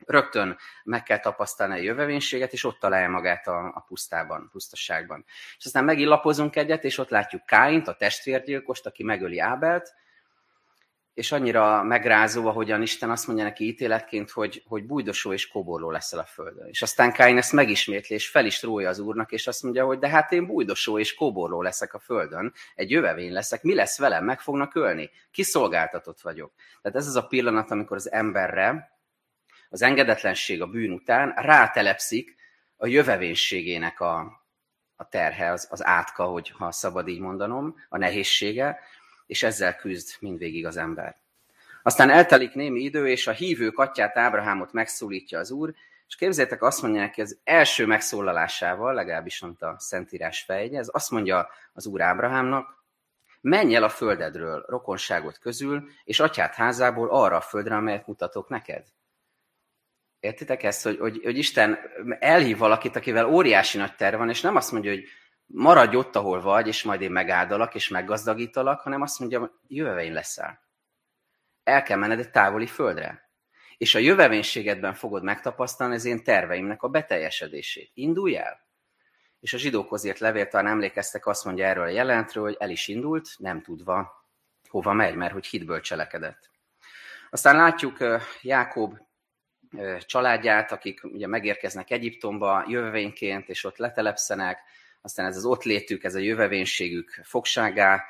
Rögtön 0.06 0.56
meg 0.84 1.02
kell 1.02 1.18
tapasztalni 1.18 1.74
a 1.74 1.82
jövevénységet, 1.82 2.52
és 2.52 2.64
ott 2.64 2.78
találja 2.78 3.08
magát 3.08 3.46
a, 3.46 3.72
a 3.74 3.84
pusztában, 3.88 4.48
pusztaságban. 4.52 5.24
És 5.58 5.64
aztán 5.64 5.84
megint 5.84 6.08
lapozunk 6.08 6.56
egyet, 6.56 6.84
és 6.84 6.98
ott 6.98 7.08
látjuk 7.08 7.46
Káint, 7.46 7.88
a 7.88 7.94
testvérgyilkost, 7.94 8.86
aki 8.86 9.02
megöli 9.02 9.38
Ábelt, 9.38 9.94
és 11.14 11.32
annyira 11.32 11.82
megrázó, 11.82 12.46
ahogyan 12.46 12.82
Isten 12.82 13.10
azt 13.10 13.26
mondja 13.26 13.44
neki 13.44 13.66
ítéletként, 13.66 14.30
hogy, 14.30 14.62
hogy 14.66 14.86
bújdosó 14.86 15.32
és 15.32 15.48
koborló 15.48 15.90
leszel 15.90 16.18
a 16.18 16.24
földön. 16.24 16.68
És 16.68 16.82
aztán 16.82 17.12
Káin 17.12 17.36
ezt 17.36 17.52
megismétli, 17.52 18.14
és 18.14 18.28
fel 18.28 18.46
is 18.46 18.62
rója 18.62 18.88
az 18.88 18.98
úrnak, 18.98 19.32
és 19.32 19.46
azt 19.46 19.62
mondja, 19.62 19.84
hogy 19.84 19.98
de 19.98 20.08
hát 20.08 20.32
én 20.32 20.46
bújdosó 20.46 20.98
és 20.98 21.14
koborló 21.14 21.62
leszek 21.62 21.94
a 21.94 21.98
földön, 21.98 22.52
egy 22.74 22.90
jövevény 22.90 23.32
leszek, 23.32 23.62
mi 23.62 23.74
lesz 23.74 23.98
velem, 23.98 24.24
meg 24.24 24.40
fognak 24.40 24.74
ölni, 24.74 25.10
kiszolgáltatott 25.30 26.20
vagyok. 26.20 26.52
Tehát 26.82 26.98
ez 26.98 27.06
az 27.06 27.16
a 27.16 27.26
pillanat, 27.26 27.70
amikor 27.70 27.96
az 27.96 28.12
emberre 28.12 28.92
az 29.74 29.82
engedetlenség 29.82 30.62
a 30.62 30.66
bűn 30.66 30.92
után 30.92 31.32
rátelepszik 31.36 32.36
a 32.76 32.86
jövevénységének 32.86 34.00
a, 34.00 34.42
a 34.96 35.08
terhe, 35.08 35.50
az, 35.50 35.66
az 35.70 35.84
átka, 35.84 36.24
hogy 36.24 36.50
ha 36.50 36.72
szabad 36.72 37.08
így 37.08 37.20
mondanom, 37.20 37.76
a 37.88 37.98
nehézsége, 37.98 38.78
és 39.26 39.42
ezzel 39.42 39.76
küzd 39.76 40.16
mindvégig 40.20 40.66
az 40.66 40.76
ember. 40.76 41.16
Aztán 41.82 42.10
eltelik 42.10 42.54
némi 42.54 42.80
idő, 42.80 43.08
és 43.08 43.26
a 43.26 43.32
hívő 43.32 43.72
atyát 43.74 44.16
Ábrahámot 44.16 44.72
megszólítja 44.72 45.38
az 45.38 45.50
úr, 45.50 45.74
és 46.08 46.16
képzeljétek, 46.16 46.62
azt 46.62 46.82
mondja 46.82 47.00
neki 47.00 47.20
az 47.20 47.38
első 47.44 47.86
megszólalásával, 47.86 48.94
legalábbis 48.94 49.40
mondta 49.40 49.68
a 49.68 49.78
Szentírás 49.78 50.42
fejgye, 50.42 50.78
ez 50.78 50.88
azt 50.92 51.10
mondja 51.10 51.48
az 51.72 51.86
úr 51.86 52.00
Ábrahámnak, 52.00 52.84
menj 53.40 53.74
el 53.74 53.82
a 53.82 53.88
földedről, 53.88 54.64
rokonságot 54.68 55.38
közül, 55.38 55.88
és 56.04 56.20
atyát 56.20 56.54
házából 56.54 57.08
arra 57.10 57.36
a 57.36 57.40
földre, 57.40 57.76
amelyet 57.76 58.06
mutatok 58.06 58.48
neked. 58.48 58.86
Értitek 60.24 60.62
ezt, 60.62 60.82
hogy, 60.82 60.98
hogy, 60.98 61.20
hogy 61.22 61.38
Isten 61.38 61.78
elhív 62.18 62.58
valakit, 62.58 62.96
akivel 62.96 63.26
óriási 63.26 63.78
nagy 63.78 63.94
terv 63.94 64.16
van, 64.16 64.28
és 64.28 64.40
nem 64.40 64.56
azt 64.56 64.72
mondja, 64.72 64.90
hogy 64.90 65.04
maradj 65.46 65.96
ott, 65.96 66.16
ahol 66.16 66.40
vagy, 66.40 66.66
és 66.66 66.82
majd 66.82 67.00
én 67.00 67.10
megáldalak, 67.10 67.74
és 67.74 67.88
meggazdagítalak, 67.88 68.80
hanem 68.80 69.02
azt 69.02 69.18
mondja, 69.18 69.60
jövevény 69.68 70.12
leszel. 70.12 70.60
El 71.62 71.82
kell 71.82 71.98
menned 71.98 72.18
egy 72.18 72.30
távoli 72.30 72.66
földre. 72.66 73.30
És 73.76 73.94
a 73.94 73.98
jövevénységedben 73.98 74.94
fogod 74.94 75.22
megtapasztalni 75.22 75.94
az 75.94 76.04
én 76.04 76.24
terveimnek 76.24 76.82
a 76.82 76.88
beteljesedését. 76.88 77.90
Indulj 77.94 78.36
el! 78.36 78.66
És 79.40 79.52
a 79.52 79.58
zsidókhoz 79.58 80.04
írt 80.04 80.18
levél, 80.18 80.48
talán 80.48 80.72
emlékeztek, 80.72 81.26
azt 81.26 81.44
mondja 81.44 81.66
erről 81.66 81.84
a 81.84 81.88
jelentről, 81.88 82.44
hogy 82.44 82.56
el 82.58 82.70
is 82.70 82.88
indult, 82.88 83.28
nem 83.38 83.62
tudva, 83.62 84.26
hova 84.68 84.92
megy, 84.92 85.14
mert 85.14 85.32
hogy 85.32 85.46
hitből 85.46 85.80
cselekedett. 85.80 86.50
Aztán 87.30 87.56
látjuk 87.56 87.96
Jákob 88.42 88.98
családját, 90.06 90.72
akik 90.72 91.04
ugye 91.04 91.26
megérkeznek 91.26 91.90
Egyiptomba 91.90 92.64
jövevényként, 92.68 93.48
és 93.48 93.64
ott 93.64 93.76
letelepszenek, 93.76 94.58
aztán 95.00 95.26
ez 95.26 95.36
az 95.36 95.44
ott 95.44 95.62
létük, 95.62 96.04
ez 96.04 96.14
a 96.14 96.18
jövevénységük 96.18 97.20
fogságá 97.22 98.04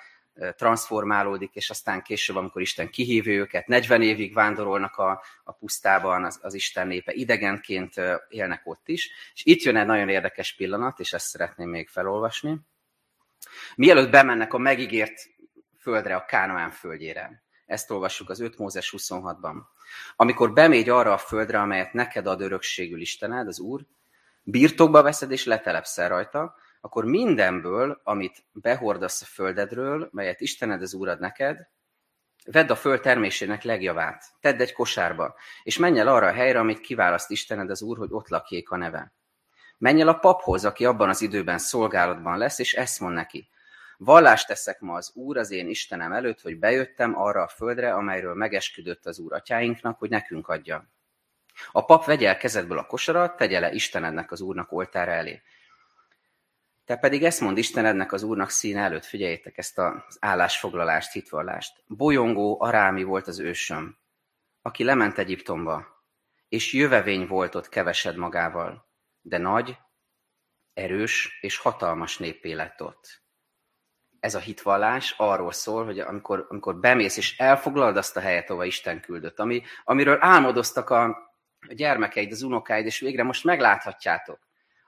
transformálódik, 0.56 1.54
és 1.54 1.70
aztán 1.70 2.02
később, 2.02 2.36
amikor 2.36 2.62
Isten 2.62 2.90
kihívja 2.90 3.32
őket, 3.32 3.66
40 3.66 4.02
évig 4.02 4.34
vándorolnak 4.34 4.96
a, 4.96 5.22
a 5.44 5.52
pusztában, 5.52 6.24
az, 6.24 6.38
az 6.42 6.54
Isten 6.54 6.86
népe 6.86 7.12
idegenként 7.12 7.94
élnek 8.28 8.60
ott 8.64 8.88
is. 8.88 9.10
És 9.34 9.44
itt 9.44 9.62
jön 9.62 9.76
egy 9.76 9.86
nagyon 9.86 10.08
érdekes 10.08 10.54
pillanat, 10.54 11.00
és 11.00 11.12
ezt 11.12 11.26
szeretném 11.26 11.68
még 11.68 11.88
felolvasni. 11.88 12.56
Mielőtt 13.76 14.10
bemennek 14.10 14.52
a 14.52 14.58
megígért 14.58 15.30
földre, 15.78 16.14
a 16.14 16.24
Kánoán 16.24 16.70
földjére. 16.70 17.43
Ezt 17.66 17.90
olvassuk 17.90 18.30
az 18.30 18.40
5 18.40 18.58
Mózes 18.58 18.94
26-ban. 18.96 19.54
Amikor 20.16 20.52
bemégy 20.52 20.88
arra 20.88 21.12
a 21.12 21.18
földre, 21.18 21.60
amelyet 21.60 21.92
neked 21.92 22.26
ad 22.26 22.40
örökségül 22.40 23.00
Istened, 23.00 23.46
az 23.46 23.60
Úr, 23.60 23.86
birtokba 24.42 25.02
veszed 25.02 25.30
és 25.30 25.44
letelepszel 25.44 26.08
rajta, 26.08 26.54
akkor 26.80 27.04
mindenből, 27.04 28.00
amit 28.02 28.44
behordasz 28.52 29.22
a 29.22 29.24
földedről, 29.24 30.08
melyet 30.12 30.40
Istened 30.40 30.82
az 30.82 30.94
Úrad 30.94 31.20
neked, 31.20 31.68
vedd 32.44 32.70
a 32.70 32.76
föld 32.76 33.00
termésének 33.00 33.62
legjavát, 33.62 34.24
tedd 34.40 34.60
egy 34.60 34.72
kosárba, 34.72 35.34
és 35.62 35.78
menj 35.78 35.98
el 35.98 36.08
arra 36.08 36.26
a 36.26 36.32
helyre, 36.32 36.58
amit 36.58 36.80
kiválaszt 36.80 37.30
Istened 37.30 37.70
az 37.70 37.82
Úr, 37.82 37.98
hogy 37.98 38.12
ott 38.12 38.28
lakjék 38.28 38.70
a 38.70 38.76
neve. 38.76 39.12
Menj 39.78 40.00
el 40.00 40.08
a 40.08 40.18
paphoz, 40.18 40.64
aki 40.64 40.84
abban 40.84 41.08
az 41.08 41.22
időben 41.22 41.58
szolgálatban 41.58 42.38
lesz, 42.38 42.58
és 42.58 42.74
ezt 42.74 43.00
mond 43.00 43.14
neki. 43.14 43.48
Vallást 43.96 44.46
teszek 44.46 44.80
ma 44.80 44.94
az 44.94 45.10
Úr 45.14 45.36
az 45.36 45.50
én 45.50 45.68
Istenem 45.68 46.12
előtt, 46.12 46.40
hogy 46.40 46.58
bejöttem 46.58 47.18
arra 47.18 47.42
a 47.42 47.48
földre, 47.48 47.94
amelyről 47.94 48.34
megesküdött 48.34 49.06
az 49.06 49.18
Úr 49.18 49.32
atyáinknak, 49.32 49.98
hogy 49.98 50.10
nekünk 50.10 50.48
adja. 50.48 50.92
A 51.72 51.84
pap 51.84 52.04
vegye 52.04 52.28
el 52.28 52.36
kezedből 52.36 52.78
a 52.78 52.86
kosarat, 52.86 53.36
tegye 53.36 53.60
le 53.60 53.72
Istenednek 53.72 54.32
az 54.32 54.40
Úrnak 54.40 54.72
oltára 54.72 55.10
elé. 55.10 55.42
Te 56.84 56.96
pedig 56.96 57.24
ezt 57.24 57.40
mond 57.40 57.58
Istenednek 57.58 58.12
az 58.12 58.22
Úrnak 58.22 58.50
színe 58.50 58.80
előtt, 58.80 59.04
figyeljétek 59.04 59.58
ezt 59.58 59.78
az 59.78 60.16
állásfoglalást, 60.20 61.12
hitvallást. 61.12 61.82
Bolyongó 61.86 62.60
arámi 62.60 63.02
volt 63.02 63.26
az 63.26 63.38
ősöm, 63.38 63.98
aki 64.62 64.84
lement 64.84 65.18
Egyiptomba, 65.18 65.86
és 66.48 66.72
jövevény 66.72 67.26
volt 67.26 67.54
ott 67.54 67.68
kevesed 67.68 68.16
magával, 68.16 68.88
de 69.20 69.38
nagy, 69.38 69.78
erős 70.72 71.38
és 71.40 71.56
hatalmas 71.56 72.18
néppé 72.18 72.52
lett 72.52 72.82
ott. 72.82 73.23
Ez 74.24 74.34
a 74.34 74.38
hitvallás 74.38 75.14
arról 75.16 75.52
szól, 75.52 75.84
hogy 75.84 75.98
amikor, 75.98 76.46
amikor 76.48 76.76
bemész 76.76 77.16
és 77.16 77.38
elfoglalod 77.38 77.96
azt 77.96 78.16
a 78.16 78.20
helyet, 78.20 78.50
ahova 78.50 78.64
Isten 78.64 79.00
küldött, 79.00 79.38
ami, 79.38 79.62
amiről 79.84 80.16
álmodoztak 80.20 80.90
a, 80.90 81.04
a 81.68 81.74
gyermekeid, 81.74 82.32
az 82.32 82.42
unokáid, 82.42 82.86
és 82.86 82.98
végre 82.98 83.22
most 83.22 83.44
megláthatjátok 83.44 84.38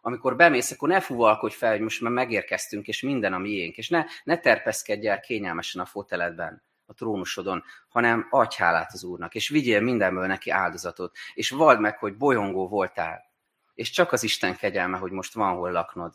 amikor 0.01 0.37
bemész, 0.37 0.71
akkor 0.71 0.89
ne 0.89 1.01
fuvalkodj 1.01 1.55
fel, 1.55 1.71
hogy 1.71 1.81
most 1.81 2.01
már 2.01 2.13
megérkeztünk, 2.13 2.87
és 2.87 3.03
minden 3.03 3.33
a 3.33 3.39
miénk, 3.39 3.77
és 3.77 3.89
ne, 3.89 4.05
ne 4.25 4.39
terpeszkedj 4.39 5.09
el 5.09 5.21
kényelmesen 5.21 5.83
a 5.83 5.87
foteledben, 5.87 6.63
a 6.87 6.95
trónusodon, 6.95 7.65
hanem 7.89 8.27
adj 8.31 8.57
hálát 8.57 8.93
az 8.93 9.05
Úrnak, 9.05 9.35
és 9.35 9.49
vigyél 9.49 9.81
mindenből 9.81 10.27
neki 10.27 10.51
áldozatot, 10.51 11.17
és 11.35 11.51
vald 11.51 11.81
meg, 11.81 11.99
hogy 11.99 12.17
bolyongó 12.17 12.69
voltál, 12.69 13.31
és 13.75 13.91
csak 13.91 14.13
az 14.13 14.23
Isten 14.23 14.57
kegyelme, 14.57 14.99
hogy 14.99 15.11
most 15.11 15.35
van 15.35 15.57
hol 15.57 15.71
laknod, 15.71 16.15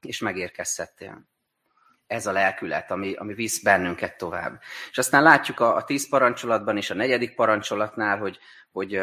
és 0.00 0.18
megérkezhettél. 0.18 1.28
Ez 2.10 2.26
a 2.26 2.32
lelkület, 2.32 2.90
ami, 2.90 3.14
ami 3.14 3.34
visz 3.34 3.62
bennünket 3.62 4.16
tovább. 4.16 4.60
És 4.90 4.98
aztán 4.98 5.22
látjuk 5.22 5.60
a, 5.60 5.76
a 5.76 5.84
tíz 5.84 6.08
parancsolatban 6.08 6.76
és 6.76 6.90
a 6.90 6.94
negyedik 6.94 7.34
parancsolatnál, 7.34 8.18
hogy, 8.18 8.38
hogy 8.70 9.00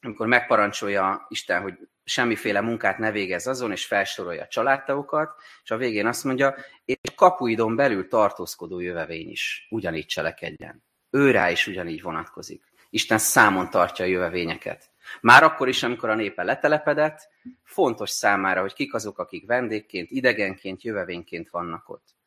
amikor 0.00 0.26
megparancsolja 0.26 1.26
Isten, 1.28 1.62
hogy 1.62 1.74
semmiféle 2.04 2.60
munkát 2.60 2.98
ne 2.98 3.10
végez 3.10 3.46
azon, 3.46 3.70
és 3.70 3.84
felsorolja 3.84 4.42
a 4.42 4.46
családtagokat, 4.46 5.34
és 5.62 5.70
a 5.70 5.76
végén 5.76 6.06
azt 6.06 6.24
mondja, 6.24 6.54
és 6.84 6.96
kapuidon 7.16 7.76
belül 7.76 8.08
tartózkodó 8.08 8.80
jövevény 8.80 9.30
is 9.30 9.66
ugyanígy 9.70 10.06
cselekedjen. 10.06 10.84
Ő 11.10 11.30
rá 11.30 11.50
is 11.50 11.66
ugyanígy 11.66 12.02
vonatkozik. 12.02 12.64
Isten 12.90 13.18
számon 13.18 13.70
tartja 13.70 14.04
a 14.04 14.08
jövevényeket. 14.08 14.90
Már 15.20 15.42
akkor 15.42 15.68
is, 15.68 15.82
amikor 15.82 16.08
a 16.08 16.14
népe 16.14 16.42
letelepedett, 16.42 17.28
fontos 17.62 18.10
számára, 18.10 18.60
hogy 18.60 18.72
kik 18.72 18.94
azok, 18.94 19.18
akik 19.18 19.46
vendégként, 19.46 20.10
idegenként, 20.10 20.82
jövevényként 20.82 21.50
vannak 21.50 21.88
ott. 21.88 22.20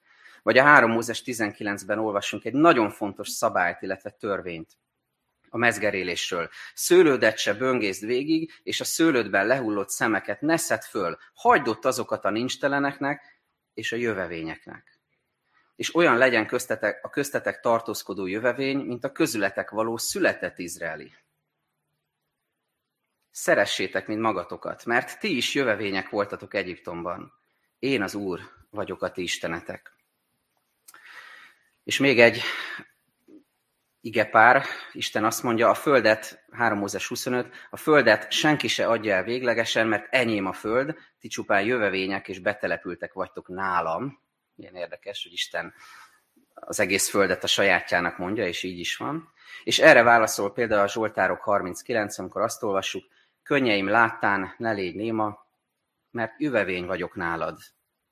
Vagy 0.45 0.57
a 0.57 0.63
3 0.63 0.91
Mózes 0.91 1.21
19-ben 1.25 1.99
olvasunk 1.99 2.45
egy 2.45 2.53
nagyon 2.53 2.89
fontos 2.89 3.29
szabályt, 3.29 3.81
illetve 3.81 4.09
törvényt, 4.09 4.77
a 5.49 5.57
mezgerélésről. 5.57 6.49
Szőlődet 6.73 7.37
se 7.37 7.53
böngészt 7.53 8.01
végig, 8.01 8.59
és 8.63 8.79
a 8.79 8.83
szőlődben 8.83 9.47
lehullott 9.47 9.89
szemeket 9.89 10.41
ne 10.41 10.57
szed 10.57 10.83
föl. 10.83 11.17
Hagyd 11.33 11.67
ott 11.67 11.85
azokat 11.85 12.25
a 12.25 12.29
nincsteleneknek 12.29 13.41
és 13.73 13.91
a 13.91 13.95
jövevényeknek. 13.95 14.99
És 15.75 15.95
olyan 15.95 16.17
legyen 16.17 16.47
köztetek, 16.47 17.05
a 17.05 17.09
köztetek 17.09 17.59
tartózkodó 17.59 18.25
jövevény, 18.25 18.77
mint 18.77 19.03
a 19.03 19.11
közületek 19.11 19.69
való 19.69 19.97
született 19.97 20.59
izraeli. 20.59 21.13
Szeressétek, 23.31 24.07
mint 24.07 24.21
magatokat, 24.21 24.85
mert 24.85 25.19
ti 25.19 25.35
is 25.35 25.53
jövevények 25.55 26.09
voltatok 26.09 26.53
Egyiptomban. 26.53 27.33
Én 27.79 28.01
az 28.01 28.15
Úr 28.15 28.39
vagyok 28.69 29.01
a 29.01 29.11
ti 29.11 29.21
istenetek. 29.21 29.94
És 31.85 31.97
még 31.97 32.19
egy 32.19 32.41
igepár, 34.01 34.63
Isten 34.91 35.25
azt 35.25 35.43
mondja, 35.43 35.69
a 35.69 35.73
földet, 35.73 36.45
3 36.51 36.77
Mózes 36.77 37.07
25, 37.07 37.53
a 37.69 37.77
földet 37.77 38.31
senki 38.31 38.67
se 38.67 38.87
adja 38.87 39.15
el 39.15 39.23
véglegesen, 39.23 39.87
mert 39.87 40.13
enyém 40.13 40.45
a 40.45 40.53
föld, 40.53 40.95
ti 41.19 41.27
csupán 41.27 41.63
jövevények 41.63 42.27
és 42.27 42.39
betelepültek 42.39 43.13
vagytok 43.13 43.47
nálam. 43.47 44.19
Milyen 44.55 44.75
érdekes, 44.75 45.23
hogy 45.23 45.31
Isten 45.31 45.73
az 46.53 46.79
egész 46.79 47.09
földet 47.09 47.43
a 47.43 47.47
sajátjának 47.47 48.17
mondja, 48.17 48.47
és 48.47 48.63
így 48.63 48.79
is 48.79 48.97
van. 48.97 49.31
És 49.63 49.79
erre 49.79 50.03
válaszol 50.03 50.53
például 50.53 50.81
a 50.81 50.87
Zsoltárok 50.87 51.41
39, 51.41 52.17
amikor 52.17 52.41
azt 52.41 52.63
olvassuk, 52.63 53.03
könnyeim 53.43 53.87
láttán, 53.87 54.53
ne 54.57 54.71
légy 54.71 54.95
néma, 54.95 55.47
mert 56.11 56.33
jövevény 56.37 56.85
vagyok 56.85 57.15
nálad, 57.15 57.59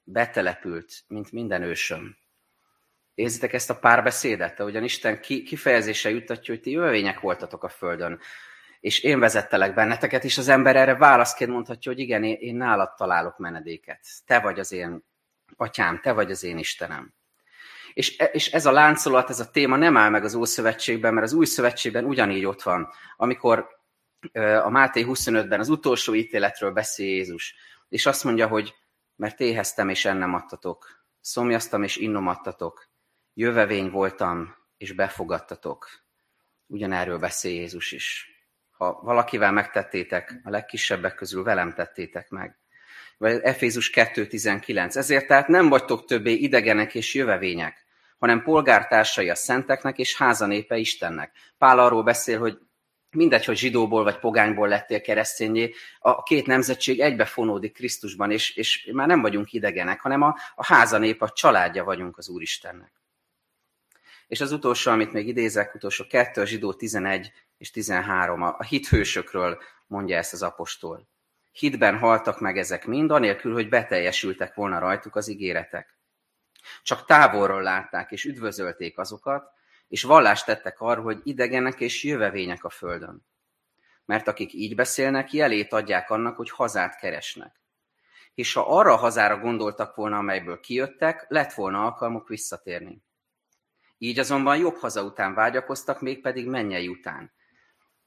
betelepült, 0.04 1.04
mint 1.08 1.32
minden 1.32 1.62
ősöm. 1.62 2.22
Érzitek 3.14 3.54
ezt 3.54 3.70
a 3.70 3.80
párbeszédet, 3.80 4.60
ahogyan 4.60 4.84
Isten 4.84 5.22
kifejezése 5.22 6.10
juttatja, 6.10 6.54
hogy 6.54 6.64
ti 6.64 6.72
jövevények 6.72 7.20
voltatok 7.20 7.64
a 7.64 7.70
földön, 7.70 8.20
és 8.80 9.00
én 9.00 9.20
vezettelek 9.20 9.74
benneteket, 9.74 10.24
és 10.24 10.38
az 10.38 10.48
ember 10.48 10.76
erre 10.76 10.96
válaszként 10.96 11.52
mondhatja, 11.52 11.92
hogy 11.92 12.02
igen, 12.02 12.24
én, 12.24 12.36
én 12.40 12.56
nálad 12.56 12.94
találok 12.96 13.38
menedéket. 13.38 14.00
Te 14.26 14.40
vagy 14.40 14.60
az 14.60 14.72
én 14.72 15.04
atyám, 15.58 16.00
te 16.02 16.12
vagy 16.12 16.32
az 16.32 16.44
én 16.44 16.58
Istenem. 16.58 17.14
És, 17.94 18.18
e, 18.18 18.26
és 18.26 18.52
ez 18.52 18.66
a 18.66 18.72
láncolat, 18.72 19.30
ez 19.30 19.40
a 19.40 19.50
téma 19.52 19.76
nem 19.76 19.98
áll 19.98 20.10
meg 20.10 20.24
az 20.24 20.36
Ószövetségben, 20.36 21.14
mert 21.14 21.26
az 21.26 21.34
Új 21.34 21.46
Szövetségben 21.46 22.06
ugyanígy 22.06 22.46
ott 22.46 22.62
van. 22.62 22.90
Amikor 23.18 23.68
a 24.64 24.70
Máté 24.70 25.06
25-ben 25.08 25.60
az 25.60 25.70
utolsó 25.70 26.14
ítéletről 26.14 26.72
beszél 26.72 27.08
Jézus, 27.08 27.56
és 27.90 28.06
azt 28.06 28.24
mondja, 28.24 28.48
hogy 28.48 28.74
mert 29.16 29.40
éheztem 29.40 29.90
és 29.90 30.06
ennem 30.06 30.34
adtatok, 30.34 31.06
szomjaztam 31.22 31.84
és 31.84 31.96
innom 31.96 32.28
adtatok, 32.28 32.92
jövevény 33.34 33.90
voltam 33.90 34.56
és 34.78 34.92
befogadtatok. 34.92 35.90
Ugyanerről 36.68 37.20
beszél 37.20 37.52
Jézus 37.52 37.92
is. 37.92 38.28
Ha 38.72 39.00
valakivel 39.04 39.52
megtettétek, 39.52 40.40
a 40.44 40.50
legkisebbek 40.50 41.16
közül 41.16 41.44
velem 41.44 41.74
tettétek 41.74 42.30
meg. 42.30 42.58
Vagy 43.18 43.40
Efézus 43.42 43.92
2.19. 43.94 44.96
Ezért 44.96 45.28
tehát 45.28 45.48
nem 45.48 45.70
vagytok 45.70 46.06
többé 46.06 46.34
idegenek 46.34 46.96
és 46.96 47.14
jövevények, 47.14 47.86
hanem 48.18 48.44
polgártársai 48.44 49.30
a 49.30 49.36
szenteknek 49.36 49.98
és 49.98 50.18
házanépe 50.18 50.78
Istennek. 50.78 51.32
Pál 51.58 51.80
arról 51.80 52.04
beszél, 52.04 52.40
hogy 52.40 52.58
mindegy, 53.12 53.46
hogy 53.46 53.58
zsidóból 53.58 54.04
vagy 54.04 54.20
pogányból 54.20 54.68
lettél 54.68 55.02
keresztényé, 55.02 55.74
a 56.00 56.24
két 56.24 56.46
nemzetség 56.46 57.00
egybefonódik 57.00 57.74
Krisztusban, 57.74 58.32
és, 58.32 58.56
és 58.56 58.90
már 58.94 59.08
nem 59.08 59.22
vagyunk 59.22 59.54
idegenek, 59.54 60.02
hanem 60.02 60.22
a, 60.22 60.36
a 60.56 60.66
házanép, 60.66 61.22
a 61.22 61.30
családja 61.30 61.84
vagyunk 61.84 62.18
az 62.18 62.30
Úristennek. 62.30 63.03
És 64.28 64.42
az 64.42 64.52
utolsó, 64.52 64.92
amit 64.92 65.12
még 65.12 65.28
idézek, 65.28 65.76
utolsó 65.76 66.08
kettő, 66.08 66.42
a 66.42 66.46
zsidó 66.46 66.74
11 66.74 67.32
és 67.58 67.72
13, 67.72 68.42
a, 68.42 68.64
hithősökről 68.64 69.62
mondja 69.88 70.18
ezt 70.18 70.34
az 70.34 70.42
apostol. 70.42 71.08
Hitben 71.52 71.98
haltak 71.98 72.40
meg 72.40 72.58
ezek 72.58 72.86
mind, 72.86 73.12
anélkül, 73.12 73.54
hogy 73.54 73.70
beteljesültek 73.70 74.54
volna 74.54 74.80
rajtuk 74.80 75.16
az 75.16 75.28
ígéretek. 75.28 75.98
Csak 76.84 77.06
távolról 77.06 77.62
látták 77.62 78.12
és 78.12 78.26
üdvözölték 78.26 78.98
azokat, 78.98 79.52
és 79.88 80.04
vallást 80.04 80.46
tettek 80.46 80.80
arra, 80.80 81.02
hogy 81.02 81.20
idegenek 81.24 81.80
és 81.80 82.04
jövevények 82.04 82.64
a 82.64 82.70
földön. 82.70 83.26
Mert 84.06 84.28
akik 84.28 84.54
így 84.54 84.76
beszélnek, 84.76 85.34
jelét 85.34 85.74
adják 85.74 86.10
annak, 86.10 86.36
hogy 86.36 86.50
hazát 86.50 87.00
keresnek. 87.00 87.62
És 88.34 88.54
ha 88.54 88.78
arra 88.78 88.94
a 88.94 88.98
hazára 88.98 89.38
gondoltak 89.38 89.96
volna, 89.96 90.18
amelyből 90.18 90.60
kijöttek, 90.60 91.26
lett 91.28 91.54
volna 91.54 91.84
alkalmuk 91.84 92.28
visszatérni. 92.28 93.04
Így 94.04 94.20
azonban 94.20 94.58
jobb 94.58 94.76
haza 94.76 95.04
után 95.04 95.34
vágyakoztak, 95.34 96.02
mégpedig 96.02 96.48
mennyei 96.48 96.88
után. 96.88 97.34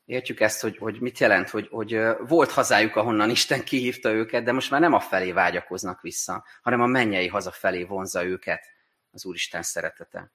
Értjük 0.04 0.40
ezt, 0.40 0.60
hogy, 0.60 0.76
hogy 0.76 1.00
mit 1.00 1.18
jelent, 1.18 1.48
hogy, 1.48 1.68
hogy 1.70 2.00
volt 2.18 2.50
hazájuk, 2.50 2.96
ahonnan 2.96 3.30
Isten 3.30 3.64
kihívta 3.64 4.12
őket, 4.12 4.44
de 4.44 4.52
most 4.52 4.70
már 4.70 4.80
nem 4.80 4.92
a 4.92 5.00
felé 5.00 5.32
vágyakoznak 5.32 6.00
vissza, 6.00 6.44
hanem 6.62 6.80
a 6.80 6.86
mennyei 6.86 7.28
haza 7.28 7.50
felé 7.50 7.84
vonza 7.84 8.24
őket 8.24 8.66
az 9.10 9.24
Úristen 9.24 9.62
szeretete. 9.62 10.32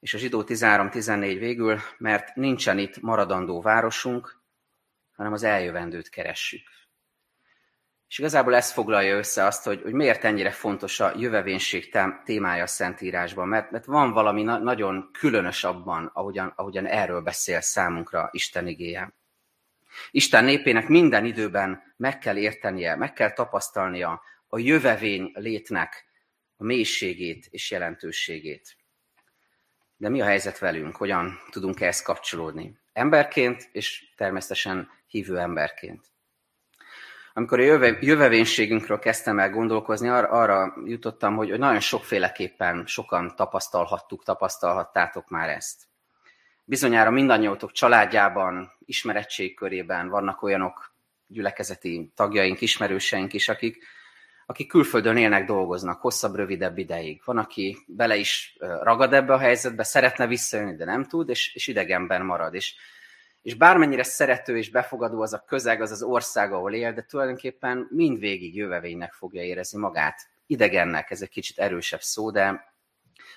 És 0.00 0.14
a 0.14 0.18
zsidó 0.18 0.44
13-14 0.46 1.36
végül, 1.38 1.80
mert 1.98 2.34
nincsen 2.34 2.78
itt 2.78 3.00
maradandó 3.00 3.60
városunk, 3.60 4.42
hanem 5.12 5.32
az 5.32 5.42
eljövendőt 5.42 6.08
keressük. 6.08 6.68
És 8.14 8.20
igazából 8.20 8.54
ez 8.54 8.72
foglalja 8.72 9.16
össze 9.16 9.44
azt, 9.44 9.64
hogy, 9.64 9.82
hogy 9.82 9.92
miért 9.92 10.24
ennyire 10.24 10.50
fontos 10.50 11.00
a 11.00 11.12
jövevénység 11.16 11.94
témája 12.24 12.62
a 12.62 12.66
Szentírásban, 12.66 13.48
mert, 13.48 13.70
mert 13.70 13.84
van 13.84 14.12
valami 14.12 14.42
na- 14.42 14.58
nagyon 14.58 15.10
különös 15.12 15.64
abban, 15.64 16.10
ahogyan, 16.12 16.52
ahogyan 16.56 16.86
erről 16.86 17.20
beszél 17.20 17.60
számunkra 17.60 18.28
Isten 18.32 18.66
igéje. 18.66 19.14
Isten 20.10 20.44
népének 20.44 20.88
minden 20.88 21.24
időben 21.24 21.94
meg 21.96 22.18
kell 22.18 22.36
értenie, 22.36 22.96
meg 22.96 23.12
kell 23.12 23.32
tapasztalnia 23.32 24.22
a 24.48 24.58
jövevény 24.58 25.30
létnek 25.34 26.04
a 26.56 26.64
mélységét 26.64 27.46
és 27.50 27.70
jelentőségét. 27.70 28.76
De 29.96 30.08
mi 30.08 30.20
a 30.20 30.24
helyzet 30.24 30.58
velünk? 30.58 30.96
Hogyan 30.96 31.40
tudunk 31.50 31.80
ehhez 31.80 32.02
kapcsolódni? 32.02 32.78
Emberként 32.92 33.68
és 33.72 34.12
természetesen 34.16 34.90
hívő 35.06 35.38
emberként. 35.38 36.13
Amikor 37.36 37.58
a 37.58 37.62
jöve, 37.62 37.98
jövevénységünkről 38.00 38.98
kezdtem 38.98 39.38
el 39.38 39.50
gondolkozni, 39.50 40.08
arra, 40.08 40.28
arra 40.28 40.74
jutottam, 40.84 41.36
hogy 41.36 41.58
nagyon 41.58 41.80
sokféleképpen 41.80 42.86
sokan 42.86 43.36
tapasztalhattuk, 43.36 44.24
tapasztalhattátok 44.24 45.28
már 45.28 45.48
ezt. 45.48 45.82
Bizonyára 46.64 47.10
mindannyiótok 47.10 47.72
családjában, 47.72 48.72
ismerettség 48.84 49.54
körében 49.56 50.08
vannak 50.08 50.42
olyanok 50.42 50.94
gyülekezeti 51.26 52.12
tagjaink, 52.14 52.60
ismerőseink 52.60 53.32
is, 53.32 53.48
akik, 53.48 53.84
akik 54.46 54.68
külföldön 54.68 55.16
élnek, 55.16 55.46
dolgoznak 55.46 56.00
hosszabb, 56.00 56.34
rövidebb 56.34 56.78
ideig. 56.78 57.22
Van, 57.24 57.38
aki 57.38 57.78
bele 57.86 58.16
is 58.16 58.56
ragad 58.58 59.12
ebbe 59.12 59.32
a 59.32 59.38
helyzetbe, 59.38 59.82
szeretne 59.82 60.26
visszajönni, 60.26 60.76
de 60.76 60.84
nem 60.84 61.04
tud, 61.04 61.28
és, 61.28 61.54
és 61.54 61.66
idegenben 61.66 62.24
marad. 62.24 62.54
És 62.54 62.74
és 63.44 63.54
bármennyire 63.54 64.02
szerető 64.02 64.56
és 64.56 64.70
befogadó 64.70 65.22
az 65.22 65.32
a 65.32 65.44
közeg, 65.46 65.80
az 65.80 65.90
az 65.90 66.02
ország, 66.02 66.52
ahol 66.52 66.74
él, 66.74 66.92
de 66.92 67.02
tulajdonképpen 67.02 67.86
mindvégig 67.90 68.56
jövevénynek 68.56 69.12
fogja 69.12 69.42
érezni 69.42 69.78
magát. 69.78 70.20
Idegennek, 70.46 71.10
ez 71.10 71.22
egy 71.22 71.28
kicsit 71.28 71.58
erősebb 71.58 72.00
szó, 72.00 72.30
de 72.30 72.72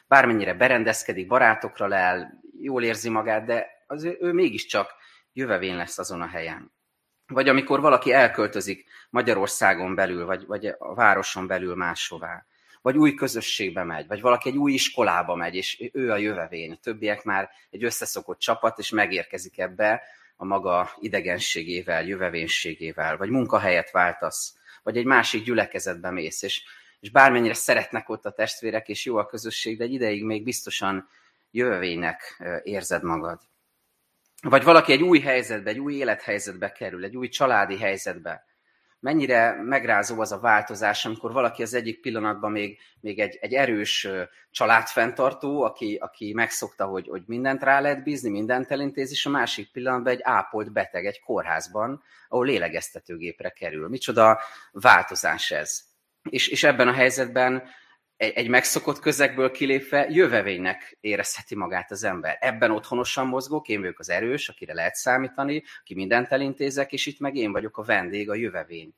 bármennyire 0.08 0.54
berendezkedik, 0.54 1.28
barátokra 1.28 1.88
lel, 1.88 2.42
jól 2.62 2.84
érzi 2.84 3.10
magát, 3.10 3.46
de 3.46 3.68
az 3.88 4.04
ő, 4.04 4.18
ő 4.20 4.32
mégiscsak 4.34 4.94
jövevény 5.34 5.76
lesz 5.76 5.98
azon 5.98 6.22
a 6.22 6.28
helyen. 6.28 6.72
Vagy 7.28 7.50
amikor 7.50 7.82
valaki 7.82 8.12
elköltözik 8.12 8.86
Magyarországon 9.10 9.96
belül, 9.96 10.26
vagy, 10.26 10.46
vagy 10.46 10.66
a 10.66 10.94
városon 10.94 11.48
belül 11.48 11.76
máshová 11.76 12.46
vagy 12.88 12.98
új 12.98 13.14
közösségbe 13.14 13.84
megy, 13.84 14.08
vagy 14.08 14.22
valaki 14.22 14.50
egy 14.50 14.58
új 14.58 14.74
iskolába 14.74 15.36
megy, 15.36 15.56
és 15.56 15.90
ő 15.94 16.12
a 16.12 16.18
jövevény. 16.18 16.72
A 16.72 16.76
többiek 16.76 17.24
már 17.24 17.50
egy 17.70 17.84
összeszokott 17.84 18.40
csapat, 18.40 18.80
és 18.80 18.90
megérkezik 18.90 19.60
ebbe 19.60 20.02
a 20.36 20.46
maga 20.46 20.90
idegenségével, 21.00 22.04
jövevénységével, 22.04 23.18
vagy 23.18 23.30
munkahelyet 23.30 23.92
váltasz, 23.92 24.56
vagy 24.84 24.98
egy 24.98 25.06
másik 25.06 25.44
gyülekezetbe 25.44 26.12
mész, 26.12 26.42
és, 26.42 26.64
és 27.00 27.10
bármennyire 27.10 27.54
szeretnek 27.54 28.10
ott 28.10 28.26
a 28.26 28.32
testvérek, 28.32 28.88
és 28.88 29.06
jó 29.06 29.18
a 29.18 29.26
közösség, 29.26 29.78
de 29.78 29.84
egy 29.84 29.94
ideig 29.94 30.24
még 30.24 30.44
biztosan 30.44 31.10
jövevénynek 31.52 32.44
érzed 32.64 33.04
magad. 33.04 33.40
Vagy 34.42 34.64
valaki 34.64 34.92
egy 34.92 35.02
új 35.02 35.20
helyzetbe, 35.20 35.70
egy 35.70 35.80
új 35.80 35.94
élethelyzetbe 35.94 36.72
kerül, 36.72 37.04
egy 37.04 37.18
új 37.18 37.28
családi 37.28 37.78
helyzetbe, 37.78 38.46
mennyire 39.00 39.62
megrázó 39.64 40.20
az 40.20 40.32
a 40.32 40.40
változás, 40.40 41.06
amikor 41.06 41.32
valaki 41.32 41.62
az 41.62 41.74
egyik 41.74 42.02
pillanatban 42.02 42.52
még, 42.52 42.80
még 43.00 43.20
egy, 43.20 43.38
egy 43.42 43.54
erős 43.54 44.08
családfenntartó, 44.52 45.64
aki, 45.64 45.98
aki 46.02 46.34
megszokta, 46.34 46.86
hogy, 46.86 47.08
hogy 47.08 47.24
mindent 47.26 47.64
rá 47.64 47.80
lehet 47.80 48.04
bízni, 48.04 48.30
mindent 48.30 48.72
elintéz, 48.72 49.12
és 49.12 49.26
a 49.26 49.30
másik 49.30 49.72
pillanatban 49.72 50.14
egy 50.14 50.22
ápolt 50.24 50.72
beteg 50.72 51.06
egy 51.06 51.20
kórházban, 51.20 52.04
ahol 52.28 52.46
lélegeztetőgépre 52.46 53.50
kerül. 53.50 53.88
Micsoda 53.90 54.40
változás 54.72 55.52
ez. 55.52 55.82
És, 56.30 56.48
és 56.48 56.64
ebben 56.64 56.88
a 56.88 56.94
helyzetben 56.94 57.64
egy, 58.18 58.32
egy 58.34 58.48
megszokott 58.48 59.00
közegből 59.00 59.52
kilépve 59.52 60.08
jövevénynek 60.10 60.98
érezheti 61.02 61.56
magát 61.56 61.92
az 61.92 62.04
ember. 62.04 62.38
Ebben 62.40 62.72
otthonosan 62.72 63.28
mozgok, 63.28 63.68
én 63.68 63.80
vagyok 63.80 64.00
az 64.00 64.10
erős, 64.10 64.50
akire 64.50 64.74
lehet 64.74 64.96
számítani, 64.96 65.64
aki 65.80 65.94
mindent 65.94 66.28
elintézek, 66.28 66.92
és 66.92 67.06
itt 67.06 67.20
meg 67.20 67.36
én 67.36 67.52
vagyok 67.52 67.78
a 67.78 67.84
vendég, 67.84 68.30
a 68.30 68.36
jövevény. 68.36 68.94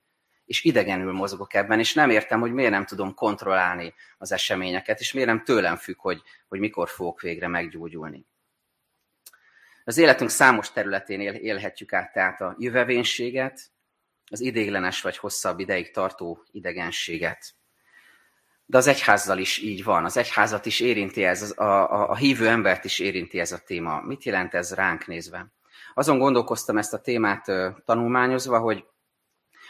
És 0.46 0.64
idegenül 0.64 1.12
mozgok 1.12 1.54
ebben, 1.54 1.80
és 1.80 1.94
nem 1.94 2.10
értem, 2.10 2.40
hogy 2.40 2.52
miért 2.52 2.72
nem 2.72 2.86
tudom 2.86 3.14
kontrollálni 3.14 3.94
az 4.18 4.32
eseményeket, 4.32 5.00
és 5.00 5.14
miért 5.14 5.30
nem 5.30 5.44
tőlem 5.44 5.76
függ, 5.76 6.00
hogy, 6.00 6.22
hogy 6.48 6.60
mikor 6.60 6.90
fogok 6.90 7.22
végre 7.22 7.48
meggyógyulni. 7.48 8.26
Az 9.84 9.98
életünk 9.98 10.30
számos 10.30 10.72
területén 10.72 11.20
él, 11.22 11.34
élhetjük 11.34 11.94
át 11.94 12.14
tehát 12.14 12.42
a 12.42 12.56
jövevénységet, 12.60 13.62
az 14.32 14.40
idéglenes 14.40 15.02
vagy 15.02 15.18
hosszabb 15.18 15.60
ideig 15.60 15.92
tartó 15.92 16.44
idegenséget 16.52 17.59
De 18.70 18.78
az 18.78 18.88
egyházzal 18.88 19.38
is 19.38 19.58
így 19.58 19.84
van, 19.84 20.06
az 20.06 20.18
egyházat 20.18 20.66
is 20.66 20.80
érinti 20.80 21.24
ez, 21.24 21.54
a, 21.58 21.64
a, 21.64 22.10
a 22.10 22.16
hívő 22.16 22.48
embert 22.48 22.86
is 22.86 23.00
érinti 23.00 23.40
ez 23.40 23.52
a 23.52 23.58
téma. 23.58 24.02
Mit 24.02 24.24
jelent 24.24 24.54
ez 24.54 24.74
ránk 24.74 25.08
nézve? 25.08 25.48
Azon 25.94 26.18
gondolkoztam 26.18 26.78
ezt 26.78 26.94
a 26.94 27.02
témát 27.02 27.46
tanulmányozva, 27.86 28.60
hogy, 28.60 28.86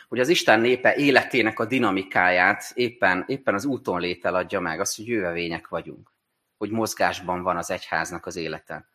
hogy 0.08 0.20
az 0.20 0.28
Isten 0.28 0.60
népe 0.60 0.96
életének 0.96 1.60
a 1.60 1.66
dinamikáját 1.66 2.72
éppen, 2.74 3.24
éppen 3.28 3.54
az 3.54 3.66
úton 3.66 4.00
létel 4.00 4.36
adja 4.36 4.60
meg, 4.60 4.80
az, 4.80 4.96
hogy 4.96 5.08
jövevények 5.08 5.68
vagyunk, 5.68 6.12
hogy 6.58 6.70
mozgásban 6.70 7.42
van 7.44 7.58
az 7.58 7.72
egyháznak 7.72 8.26
az 8.26 8.36
élete. 8.36 8.90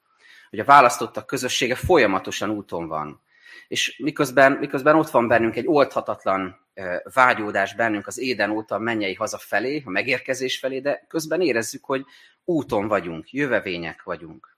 Hogy 0.51 0.59
a 0.59 0.65
választottak 0.65 1.27
közössége 1.27 1.75
folyamatosan 1.75 2.51
úton 2.51 2.89
van. 2.89 3.23
És 3.69 3.99
miközben, 3.99 4.53
miközben 4.53 4.97
ott 4.97 5.11
van 5.11 5.29
bennünk 5.29 5.57
egy 5.57 5.67
oldhatatlan 5.67 6.67
vágyódás 7.15 7.75
bennünk 7.75 8.07
az 8.07 8.19
éden 8.19 8.51
óta 8.51 8.79
mennyei 8.79 9.15
haza 9.15 9.39
felé, 9.39 9.83
a 9.85 9.91
megérkezés 9.91 10.59
felé, 10.59 10.81
de 10.81 11.05
közben 11.09 11.41
érezzük, 11.41 11.85
hogy 11.85 12.05
úton 12.45 12.89
vagyunk, 12.89 13.33
jövevények 13.33 14.03
vagyunk. 14.03 14.57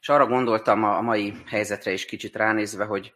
És 0.00 0.08
arra 0.08 0.26
gondoltam 0.26 0.84
a 0.84 1.00
mai 1.00 1.34
helyzetre 1.46 1.92
is 1.92 2.04
kicsit 2.04 2.36
ránézve, 2.36 2.84
hogy 2.84 3.14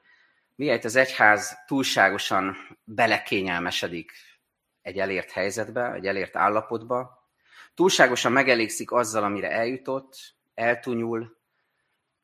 miért 0.54 0.84
az 0.84 0.96
egyház 0.96 1.58
túlságosan 1.66 2.56
belekényelmesedik 2.84 4.12
egy 4.82 4.98
elért 4.98 5.30
helyzetbe, 5.30 5.92
egy 5.92 6.06
elért 6.06 6.36
állapotba, 6.36 7.28
túlságosan 7.74 8.32
megelégszik 8.32 8.92
azzal, 8.92 9.24
amire 9.24 9.50
eljutott, 9.50 10.34
eltunyul, 10.54 11.36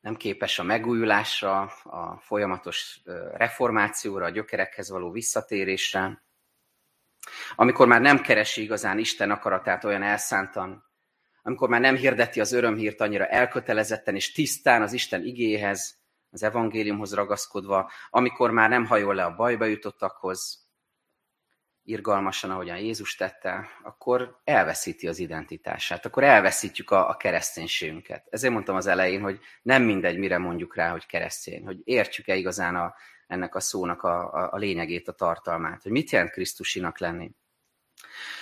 nem 0.01 0.15
képes 0.15 0.59
a 0.59 0.63
megújulásra, 0.63 1.61
a 1.83 2.19
folyamatos 2.19 3.01
reformációra, 3.33 4.25
a 4.25 4.29
gyökerekhez 4.29 4.89
való 4.89 5.11
visszatérésre, 5.11 6.23
amikor 7.55 7.87
már 7.87 8.01
nem 8.01 8.21
keresi 8.21 8.61
igazán 8.61 8.97
Isten 8.97 9.31
akaratát 9.31 9.83
olyan 9.83 10.03
elszántan, 10.03 10.89
amikor 11.41 11.69
már 11.69 11.81
nem 11.81 11.95
hirdeti 11.95 12.39
az 12.39 12.51
örömhírt 12.51 13.01
annyira 13.01 13.25
elkötelezetten 13.25 14.15
és 14.15 14.31
tisztán 14.31 14.81
az 14.81 14.93
Isten 14.93 15.23
igéhez, 15.23 15.99
az 16.29 16.43
evangéliumhoz 16.43 17.13
ragaszkodva, 17.13 17.91
amikor 18.09 18.51
már 18.51 18.69
nem 18.69 18.85
hajol 18.85 19.15
le 19.15 19.25
a 19.25 19.35
bajba 19.35 19.65
jutottakhoz, 19.65 20.70
irgalmasan, 21.83 22.49
ahogyan 22.49 22.77
Jézus 22.77 23.15
tette, 23.15 23.67
akkor 23.83 24.39
elveszíti 24.43 25.07
az 25.07 25.19
identitását, 25.19 26.05
akkor 26.05 26.23
elveszítjük 26.23 26.91
a, 26.91 27.09
a 27.09 27.17
kereszténységünket. 27.17 28.27
Ezért 28.29 28.53
mondtam 28.53 28.75
az 28.75 28.87
elején, 28.87 29.21
hogy 29.21 29.39
nem 29.61 29.83
mindegy, 29.83 30.17
mire 30.17 30.37
mondjuk 30.37 30.75
rá, 30.75 30.91
hogy 30.91 31.05
keresztény, 31.05 31.65
hogy 31.65 31.79
értjük-e 31.83 32.35
igazán 32.35 32.75
a, 32.75 32.93
ennek 33.27 33.55
a 33.55 33.59
szónak 33.59 34.03
a, 34.03 34.33
a, 34.33 34.49
a 34.51 34.57
lényegét, 34.57 35.07
a 35.07 35.11
tartalmát, 35.11 35.81
hogy 35.81 35.91
mit 35.91 36.11
jelent 36.11 36.31
Krisztusinak 36.31 36.99
lenni. 36.99 37.31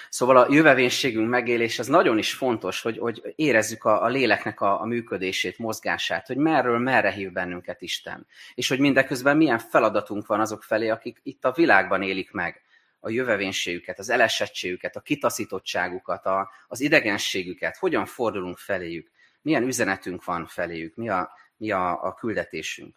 Szóval 0.09 0.37
a 0.37 0.47
jövevénységünk 0.49 1.29
megélés 1.29 1.79
az 1.79 1.87
nagyon 1.87 2.17
is 2.17 2.33
fontos, 2.33 2.81
hogy, 2.81 2.97
hogy 2.97 3.33
érezzük 3.35 3.83
a, 3.83 4.03
a 4.03 4.07
léleknek 4.07 4.61
a, 4.61 4.81
a 4.81 4.85
működését, 4.85 5.57
mozgását, 5.57 6.27
hogy 6.27 6.37
merről 6.37 6.79
merre 6.79 7.11
hív 7.11 7.31
bennünket 7.31 7.81
Isten. 7.81 8.27
És 8.53 8.67
hogy 8.67 8.79
mindeközben 8.79 9.37
milyen 9.37 9.59
feladatunk 9.59 10.25
van 10.25 10.39
azok 10.39 10.63
felé, 10.63 10.89
akik 10.89 11.19
itt 11.23 11.45
a 11.45 11.51
világban 11.51 12.01
élik 12.01 12.31
meg 12.31 12.61
a 12.99 13.09
jövevénységüket, 13.09 13.99
az 13.99 14.09
elesettségüket, 14.09 14.95
a 14.95 15.01
kitaszítottságukat, 15.01 16.25
a, 16.25 16.51
az 16.67 16.79
idegenségüket, 16.79 17.77
hogyan 17.77 18.05
fordulunk 18.05 18.57
feléjük, 18.57 19.11
milyen 19.41 19.63
üzenetünk 19.63 20.23
van 20.23 20.45
feléjük, 20.45 20.95
mi 20.95 21.09
a, 21.09 21.31
mi 21.57 21.71
a, 21.71 22.03
a 22.03 22.13
küldetésünk. 22.13 22.95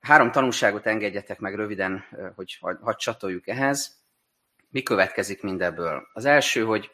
Három 0.00 0.30
tanulságot 0.30 0.86
engedjetek 0.86 1.38
meg 1.38 1.54
röviden, 1.54 2.04
hogy 2.34 2.58
hadd 2.60 2.96
csatoljuk 2.96 3.48
ehhez. 3.48 4.04
Mi 4.70 4.82
következik 4.82 5.42
mindebből? 5.42 6.08
Az 6.12 6.24
első, 6.24 6.64
hogy, 6.64 6.90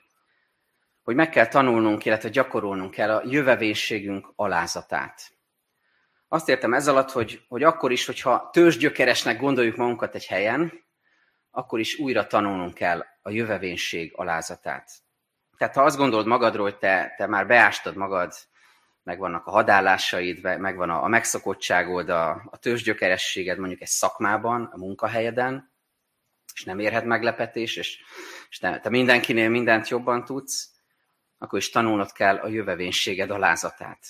hogy 1.02 1.14
meg 1.14 1.28
kell 1.28 1.46
tanulnunk, 1.46 2.04
illetve 2.04 2.28
gyakorolnunk 2.28 2.90
kell 2.90 3.10
a 3.10 3.22
jövevénységünk 3.24 4.32
alázatát. 4.36 5.32
Azt 6.28 6.48
értem 6.48 6.74
ez 6.74 6.88
alatt, 6.88 7.10
hogy, 7.10 7.44
hogy 7.48 7.62
akkor 7.62 7.92
is, 7.92 8.06
hogyha 8.06 8.50
tőzsgyökeresnek 8.52 9.38
gondoljuk 9.40 9.76
magunkat 9.76 10.14
egy 10.14 10.26
helyen, 10.26 10.81
akkor 11.54 11.80
is 11.80 11.98
újra 11.98 12.26
tanulnunk 12.26 12.74
kell 12.74 13.04
a 13.22 13.30
jövevénység 13.30 14.12
alázatát. 14.16 14.90
Tehát 15.56 15.74
ha 15.74 15.82
azt 15.82 15.96
gondolod 15.96 16.26
magadról, 16.26 16.64
hogy 16.64 16.78
te, 16.78 17.14
te 17.16 17.26
már 17.26 17.46
beástad 17.46 17.96
magad, 17.96 18.32
megvannak 19.02 19.46
a 19.46 19.50
hadállásaid, 19.50 20.42
megvan 20.42 20.90
a, 20.90 21.02
a 21.02 21.08
megszokottságod, 21.08 22.08
a, 22.08 22.30
a 22.50 22.56
tőzsgyökerességed 22.56 23.58
mondjuk 23.58 23.80
egy 23.80 23.88
szakmában, 23.88 24.70
a 24.72 24.76
munkahelyeden, 24.76 25.72
és 26.54 26.64
nem 26.64 26.78
érhet 26.78 27.04
meglepetés, 27.04 27.76
és, 27.76 28.00
és 28.50 28.58
te, 28.58 28.80
te 28.80 28.88
mindenkinél 28.88 29.48
mindent 29.48 29.88
jobban 29.88 30.24
tudsz, 30.24 30.70
akkor 31.38 31.58
is 31.58 31.70
tanulnod 31.70 32.12
kell 32.12 32.36
a 32.36 32.48
jövevénységed 32.48 33.30
alázatát. 33.30 34.06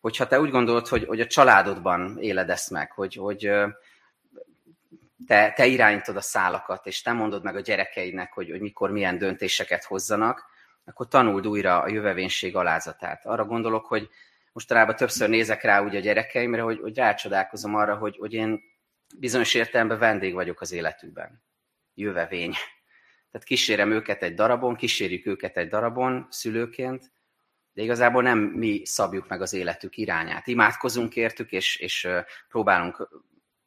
Hogyha 0.00 0.26
te 0.26 0.40
úgy 0.40 0.50
gondolod, 0.50 0.88
hogy, 0.88 1.04
hogy 1.04 1.20
a 1.20 1.26
családodban 1.26 2.18
éled 2.18 2.50
ezt 2.50 2.70
meg, 2.70 2.92
hogy, 2.92 3.14
hogy 3.14 3.50
te, 5.26 5.52
te 5.52 5.66
irányítod 5.66 6.16
a 6.16 6.20
szálakat, 6.20 6.86
és 6.86 7.02
te 7.02 7.12
mondod 7.12 7.42
meg 7.42 7.56
a 7.56 7.60
gyerekeidnek, 7.60 8.32
hogy, 8.32 8.50
hogy 8.50 8.60
mikor 8.60 8.90
milyen 8.90 9.18
döntéseket 9.18 9.84
hozzanak, 9.84 10.44
akkor 10.84 11.08
tanuld 11.08 11.46
újra 11.46 11.82
a 11.82 11.88
jövevénység 11.88 12.56
alázatát. 12.56 13.26
Arra 13.26 13.44
gondolok, 13.44 13.86
hogy 13.86 14.08
mostanában 14.52 14.96
többször 14.96 15.28
nézek 15.28 15.62
rá 15.62 15.82
úgy 15.82 15.96
a 15.96 16.00
gyerekeimre, 16.00 16.62
hogy, 16.62 16.78
hogy 16.78 16.96
rácsodálkozom 16.96 17.74
arra, 17.74 17.96
hogy, 17.96 18.16
hogy 18.16 18.32
én 18.32 18.60
bizonyos 19.18 19.54
értelemben 19.54 19.98
vendég 19.98 20.34
vagyok 20.34 20.60
az 20.60 20.72
életükben. 20.72 21.42
Jövevény. 21.94 22.52
Tehát 23.30 23.46
kísérem 23.46 23.90
őket 23.90 24.22
egy 24.22 24.34
darabon, 24.34 24.76
kísérjük 24.76 25.26
őket 25.26 25.56
egy 25.56 25.68
darabon 25.68 26.26
szülőként, 26.30 27.12
de 27.72 27.82
igazából 27.82 28.22
nem 28.22 28.38
mi 28.38 28.82
szabjuk 28.84 29.28
meg 29.28 29.40
az 29.40 29.52
életük 29.52 29.96
irányát. 29.96 30.46
Imádkozunk 30.46 31.16
értük, 31.16 31.52
és, 31.52 31.76
és 31.76 32.08
próbálunk 32.48 33.08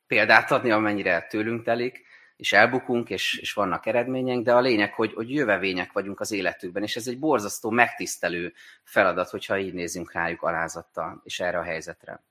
példát 0.09 0.51
adni, 0.51 0.71
amennyire 0.71 1.27
tőlünk 1.29 1.63
telik, 1.63 2.05
és 2.35 2.53
elbukunk, 2.53 3.09
és, 3.09 3.37
és 3.37 3.53
vannak 3.53 3.85
eredményeink, 3.85 4.45
de 4.45 4.53
a 4.53 4.59
lényeg, 4.59 4.93
hogy, 4.93 5.13
hogy 5.13 5.33
jövevények 5.33 5.91
vagyunk 5.91 6.19
az 6.19 6.31
életükben, 6.31 6.83
és 6.83 6.95
ez 6.95 7.07
egy 7.07 7.19
borzasztó, 7.19 7.69
megtisztelő 7.69 8.53
feladat, 8.83 9.29
hogyha 9.29 9.57
így 9.57 9.73
nézünk 9.73 10.11
rájuk 10.11 10.41
alázattal, 10.41 11.21
és 11.23 11.39
erre 11.39 11.57
a 11.57 11.63
helyzetre. 11.63 12.23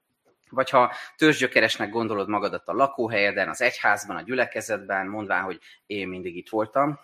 Vagy 0.51 0.71
ha 0.71 0.93
törzsgyökeresnek 1.17 1.91
gondolod 1.91 2.29
magadat 2.29 2.69
a 2.69 2.73
lakóhelyeden, 2.73 3.49
az 3.49 3.61
egyházban, 3.61 4.17
a 4.17 4.23
gyülekezetben, 4.23 5.07
mondván, 5.07 5.43
hogy 5.43 5.61
én 5.87 6.09
mindig 6.09 6.37
itt 6.37 6.49
voltam, 6.49 6.99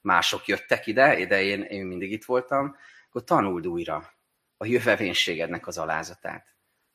mások 0.00 0.46
jöttek 0.46 0.86
ide, 0.86 1.26
de 1.26 1.42
én, 1.42 1.62
én 1.62 1.86
mindig 1.86 2.12
itt 2.12 2.24
voltam, 2.24 2.76
akkor 3.08 3.24
tanuld 3.24 3.66
újra 3.66 4.12
a 4.56 4.66
jövevénységednek 4.66 5.66
az 5.66 5.78
alázatát, 5.78 6.46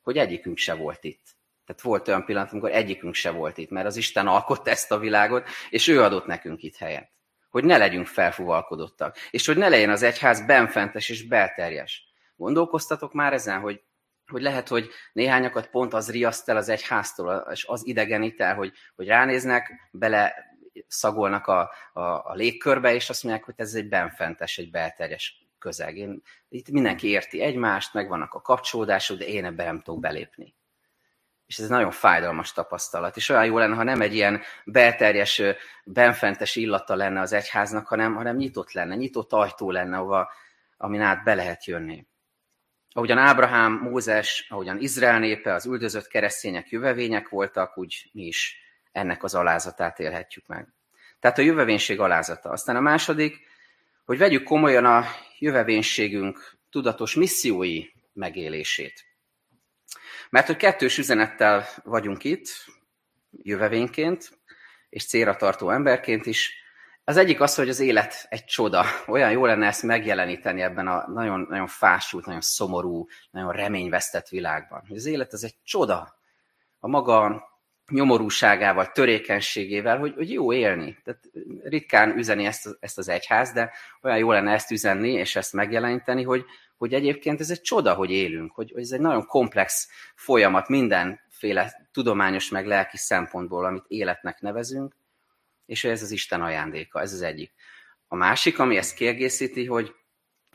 hogy 0.02 0.18
egyikünk 0.18 0.56
se 0.56 0.74
volt 0.74 1.04
itt 1.04 1.35
tehát 1.66 1.82
volt 1.82 2.08
olyan 2.08 2.24
pillanat, 2.24 2.50
amikor 2.52 2.70
egyikünk 2.70 3.14
se 3.14 3.30
volt 3.30 3.58
itt, 3.58 3.70
mert 3.70 3.86
az 3.86 3.96
Isten 3.96 4.26
alkotta 4.26 4.70
ezt 4.70 4.92
a 4.92 4.98
világot, 4.98 5.48
és 5.70 5.88
ő 5.88 6.02
adott 6.02 6.26
nekünk 6.26 6.62
itt 6.62 6.76
helyet. 6.76 7.10
Hogy 7.50 7.64
ne 7.64 7.76
legyünk 7.76 8.06
felfúvalkodottak, 8.06 9.16
és 9.30 9.46
hogy 9.46 9.56
ne 9.56 9.68
legyen 9.68 9.90
az 9.90 10.02
egyház 10.02 10.46
benfentes 10.46 11.08
és 11.08 11.26
belterjes. 11.26 12.04
Gondolkoztatok 12.36 13.12
már 13.12 13.32
ezen, 13.32 13.60
hogy, 13.60 13.82
hogy 14.26 14.42
lehet, 14.42 14.68
hogy 14.68 14.90
néhányakat 15.12 15.66
pont 15.66 15.94
az 15.94 16.10
riaszt 16.10 16.48
el 16.48 16.56
az 16.56 16.68
egyháztól, 16.68 17.46
és 17.52 17.64
az 17.64 17.86
idegenít 17.86 18.40
el, 18.40 18.54
hogy, 18.54 18.72
hogy 18.96 19.06
ránéznek, 19.06 19.88
bele 19.90 20.34
szagolnak 20.86 21.46
a, 21.46 21.70
a, 21.92 22.00
a 22.00 22.32
légkörbe, 22.34 22.94
és 22.94 23.10
azt 23.10 23.22
mondják, 23.22 23.44
hogy 23.44 23.54
ez 23.56 23.74
egy 23.74 23.88
benfentes, 23.88 24.58
egy 24.58 24.70
belterjes 24.70 25.46
közeg. 25.58 25.96
Én, 25.96 26.22
itt 26.48 26.70
mindenki 26.70 27.08
érti 27.08 27.40
egymást, 27.40 27.94
megvannak 27.94 28.34
a 28.34 28.40
kapcsolódások, 28.40 29.18
de 29.18 29.24
én 29.24 29.44
ebben 29.44 29.66
nem 29.66 29.80
tudok 29.80 30.00
belépni 30.00 30.54
és 31.46 31.58
ez 31.58 31.68
nagyon 31.68 31.90
fájdalmas 31.90 32.52
tapasztalat. 32.52 33.16
És 33.16 33.28
olyan 33.28 33.44
jó 33.44 33.58
lenne, 33.58 33.74
ha 33.74 33.82
nem 33.82 34.00
egy 34.00 34.14
ilyen 34.14 34.42
belterjes, 34.64 35.42
benfentes 35.84 36.56
illata 36.56 36.94
lenne 36.94 37.20
az 37.20 37.32
egyháznak, 37.32 37.86
hanem, 37.86 38.14
hanem 38.14 38.36
nyitott 38.36 38.72
lenne, 38.72 38.94
nyitott 38.94 39.32
ajtó 39.32 39.70
lenne, 39.70 39.96
ahova, 39.96 40.32
amin 40.76 41.00
át 41.00 41.24
be 41.24 41.34
lehet 41.34 41.64
jönni. 41.64 42.06
Ahogyan 42.92 43.18
Ábrahám, 43.18 43.72
Mózes, 43.72 44.46
ahogyan 44.48 44.78
Izrael 44.80 45.18
népe, 45.18 45.54
az 45.54 45.66
üldözött 45.66 46.06
keresztények 46.06 46.68
jövevények 46.68 47.28
voltak, 47.28 47.78
úgy 47.78 48.10
mi 48.12 48.22
is 48.22 48.58
ennek 48.92 49.22
az 49.22 49.34
alázatát 49.34 49.98
élhetjük 49.98 50.46
meg. 50.46 50.68
Tehát 51.20 51.38
a 51.38 51.42
jövevénység 51.42 52.00
alázata. 52.00 52.48
Aztán 52.48 52.76
a 52.76 52.80
második, 52.80 53.36
hogy 54.04 54.18
vegyük 54.18 54.42
komolyan 54.42 54.84
a 54.84 55.04
jövevénységünk 55.38 56.56
tudatos 56.70 57.14
missziói 57.14 57.84
megélését. 58.12 59.15
Mert 60.36 60.48
hogy 60.48 60.56
kettős 60.56 60.98
üzenettel 60.98 61.66
vagyunk 61.84 62.24
itt, 62.24 62.48
jövevényként, 63.30 64.40
és 64.88 65.06
célra 65.06 65.36
tartó 65.36 65.70
emberként 65.70 66.26
is. 66.26 66.54
Az 67.04 67.16
egyik 67.16 67.40
az, 67.40 67.54
hogy 67.54 67.68
az 67.68 67.80
élet 67.80 68.26
egy 68.28 68.44
csoda. 68.44 68.84
Olyan 69.06 69.30
jó 69.30 69.44
lenne 69.44 69.66
ezt 69.66 69.82
megjeleníteni 69.82 70.62
ebben 70.62 70.86
a 70.86 71.08
nagyon, 71.08 71.46
nagyon 71.48 71.66
fásult, 71.66 72.26
nagyon 72.26 72.40
szomorú, 72.40 73.06
nagyon 73.30 73.52
reményvesztett 73.52 74.28
világban. 74.28 74.84
Az 74.94 75.06
élet 75.06 75.32
az 75.32 75.44
egy 75.44 75.56
csoda. 75.62 76.18
A 76.78 76.88
maga 76.88 77.48
nyomorúságával, 77.88 78.92
törékenységével, 78.92 79.98
hogy, 79.98 80.14
hogy 80.14 80.32
jó 80.32 80.52
élni. 80.52 80.98
Tehát 81.04 81.20
ritkán 81.62 82.18
üzeni 82.18 82.46
ezt, 82.46 82.76
ezt 82.80 82.98
az 82.98 83.08
egyház, 83.08 83.52
de 83.52 83.72
olyan 84.02 84.18
jó 84.18 84.32
lenne 84.32 84.52
ezt 84.52 84.70
üzenni, 84.70 85.12
és 85.12 85.36
ezt 85.36 85.52
megjeleníteni, 85.52 86.22
hogy, 86.22 86.44
hogy 86.76 86.94
egyébként 86.94 87.40
ez 87.40 87.50
egy 87.50 87.60
csoda, 87.60 87.94
hogy 87.94 88.10
élünk, 88.10 88.52
hogy, 88.52 88.70
hogy 88.72 88.82
ez 88.82 88.90
egy 88.90 89.00
nagyon 89.00 89.26
komplex 89.26 89.88
folyamat 90.14 90.68
mindenféle 90.68 91.88
tudományos 91.92 92.48
meg 92.48 92.66
lelki 92.66 92.96
szempontból, 92.96 93.64
amit 93.64 93.84
életnek 93.88 94.40
nevezünk, 94.40 94.96
és 95.66 95.84
ez 95.84 96.02
az 96.02 96.10
Isten 96.10 96.42
ajándéka, 96.42 97.00
ez 97.00 97.12
az 97.12 97.22
egyik. 97.22 97.52
A 98.08 98.16
másik, 98.16 98.58
ami 98.58 98.76
ezt 98.76 98.94
kiegészíti, 98.94 99.66
hogy, 99.66 99.94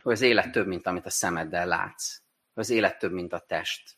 hogy 0.02 0.14
az 0.14 0.22
élet 0.22 0.52
több, 0.52 0.68
mint 0.68 0.88
amit 0.88 1.06
a 1.06 1.10
szemeddel 1.10 1.68
látsz. 1.68 2.20
Hogy 2.54 2.64
az 2.64 2.70
élet 2.70 3.00
több, 3.00 3.12
mint 3.12 3.34
a 3.34 3.40
test. 3.40 3.96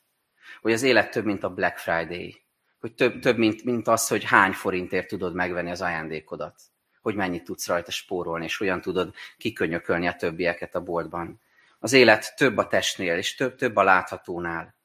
Hogy 0.62 0.74
az 0.74 0.82
élet 0.82 1.12
több, 1.12 1.26
mint 1.26 1.44
a 1.44 1.50
Black 1.50 1.78
Friday 1.78 2.43
hogy 2.84 2.94
több, 2.94 3.20
több 3.20 3.38
mint, 3.38 3.64
mint 3.64 3.88
az, 3.88 4.08
hogy 4.08 4.24
hány 4.24 4.52
forintért 4.52 5.08
tudod 5.08 5.34
megvenni 5.34 5.72
az 5.72 5.82
ajándékodat, 5.82 6.62
hogy 7.02 7.16
mennyit 7.16 7.44
tudsz 7.44 7.68
rajta 7.68 7.92
spórolni, 7.92 8.46
és 8.46 8.58
hogyan 8.58 8.82
tudod 8.82 9.14
kikönyökölni 9.38 10.08
a 10.08 10.16
többieket 10.16 10.76
a 10.76 10.82
boltban. 10.82 11.42
Az 11.80 11.94
élet 11.94 12.36
több 12.36 12.58
a 12.58 12.68
testnél, 12.68 13.18
és 13.18 13.36
több, 13.36 13.56
több 13.56 13.76
a 13.76 13.84
láthatónál. 13.84 14.76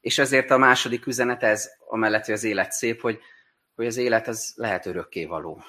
És 0.00 0.18
ezért 0.18 0.50
a 0.50 0.56
második 0.56 1.06
üzenet 1.06 1.42
ez, 1.42 1.70
amellett, 1.88 2.24
hogy 2.24 2.34
az 2.34 2.44
élet 2.44 2.72
szép, 2.72 3.00
hogy, 3.00 3.18
hogy 3.74 3.86
az 3.86 3.96
élet 3.96 4.28
az 4.28 4.52
lehet 4.56 4.86
örökkévaló. 4.86 5.64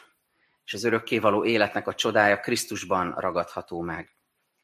És 0.66 0.74
az 0.74 0.84
örökkévaló 0.84 1.46
életnek 1.46 1.88
a 1.88 1.94
csodája 1.94 2.40
Krisztusban 2.40 3.16
ragadható 3.18 3.82
meg. 3.82 4.16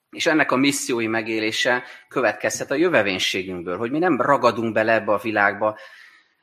És 0.10 0.26
ennek 0.26 0.52
a 0.52 0.56
missziói 0.56 1.08
megélése 1.08 1.84
következhet 2.08 2.72
a 2.72 2.76
jövevénységünkből, 2.76 3.78
hogy 3.78 3.92
mi 3.92 4.00
nem 4.00 4.22
ragadunk 4.22 4.74
bele 4.74 4.94
ebbe 4.94 5.12
a 5.12 5.18
világba, 5.18 5.78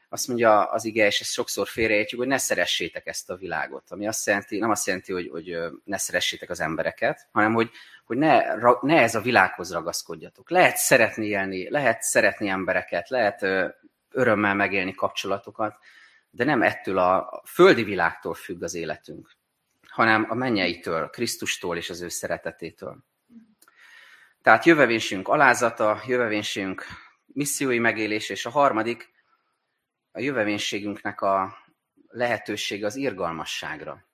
azt 0.09 0.29
mondja 0.29 0.64
az 0.64 0.85
ige, 0.85 1.07
és 1.07 1.21
ezt 1.21 1.33
sokszor 1.33 1.69
félreértjük, 1.69 2.21
hogy 2.21 2.29
ne 2.29 2.38
szeressétek 2.38 3.07
ezt 3.07 3.31
a 3.31 3.37
világot. 3.37 3.90
Ami 3.90 4.07
azt 4.07 4.27
jelenti, 4.27 4.59
nem 4.59 4.71
azt 4.71 4.87
jelenti, 4.87 5.12
hogy, 5.12 5.29
hogy 5.29 5.57
ne 5.85 5.97
szeressétek 5.97 6.51
az 6.51 6.61
embereket, 6.61 7.29
hanem 7.33 7.55
hogy, 7.55 7.71
hogy 8.05 8.16
ne, 8.16 8.55
ne 8.81 9.01
ez 9.01 9.14
a 9.14 9.21
világhoz 9.21 9.73
ragaszkodjatok. 9.73 10.51
Lehet 10.51 10.77
szeretni 10.77 11.27
élni, 11.27 11.71
lehet 11.71 12.03
szeretni 12.03 12.49
embereket, 12.49 13.09
lehet 13.09 13.47
örömmel 14.11 14.55
megélni 14.55 14.95
kapcsolatokat, 14.95 15.77
de 16.31 16.45
nem 16.45 16.62
ettől 16.62 16.99
a 16.99 17.42
földi 17.47 17.83
világtól 17.83 18.35
függ 18.35 18.62
az 18.62 18.75
életünk, 18.75 19.31
hanem 19.88 20.27
a 20.29 20.35
mennyeitől, 20.35 21.09
Krisztustól 21.09 21.77
és 21.77 21.90
az 21.90 22.01
ő 22.01 22.09
szeretetétől. 22.09 22.99
Tehát 24.42 24.64
jövevénységünk 24.64 25.29
alázata, 25.29 26.03
jövevénységünk 26.07 26.85
missziói 27.27 27.79
megélés, 27.79 28.29
és 28.29 28.47
a 28.47 28.51
harmadik, 28.51 29.14
a 30.16 30.20
jövevénységünknek 30.20 31.20
a 31.20 31.57
lehetőség 32.09 32.85
az 32.85 32.96
irgalmasságra. 32.96 34.05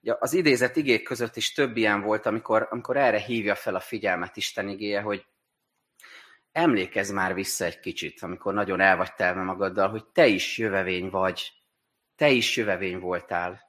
Ugye 0.00 0.14
az 0.18 0.32
idézett 0.32 0.76
igék 0.76 1.02
között 1.02 1.36
is 1.36 1.52
több 1.52 1.76
ilyen 1.76 2.00
volt, 2.00 2.26
amikor, 2.26 2.66
amikor 2.70 2.96
erre 2.96 3.18
hívja 3.18 3.54
fel 3.54 3.74
a 3.74 3.80
figyelmet 3.80 4.36
Isten 4.36 4.68
igéje, 4.68 5.00
hogy 5.00 5.26
emlékezz 6.52 7.10
már 7.10 7.34
vissza 7.34 7.64
egy 7.64 7.80
kicsit, 7.80 8.22
amikor 8.22 8.54
nagyon 8.54 8.80
el 8.80 8.96
vagy 8.96 9.14
telve 9.14 9.42
magaddal, 9.42 9.88
hogy 9.88 10.04
te 10.04 10.26
is 10.26 10.58
jövevény 10.58 11.10
vagy, 11.10 11.52
te 12.16 12.28
is 12.28 12.56
jövevény 12.56 12.98
voltál, 12.98 13.60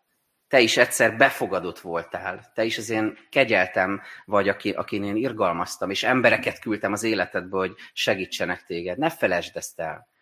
te 0.47 0.59
is 0.59 0.77
egyszer 0.77 1.17
befogadott 1.17 1.79
voltál, 1.79 2.51
te 2.53 2.63
is 2.63 2.77
az 2.77 2.89
én 2.89 3.17
kegyeltem 3.29 4.01
vagy, 4.25 4.49
aki, 4.49 4.71
akin 4.71 5.03
én 5.03 5.15
irgalmaztam, 5.15 5.89
és 5.89 6.03
embereket 6.03 6.59
küldtem 6.59 6.91
az 6.91 7.03
életedbe, 7.03 7.57
hogy 7.57 7.73
segítsenek 7.93 8.63
téged. 8.63 8.97
Ne 8.97 9.09
felejtsd 9.09 9.57
ezt 9.57 9.79
el 9.79 10.17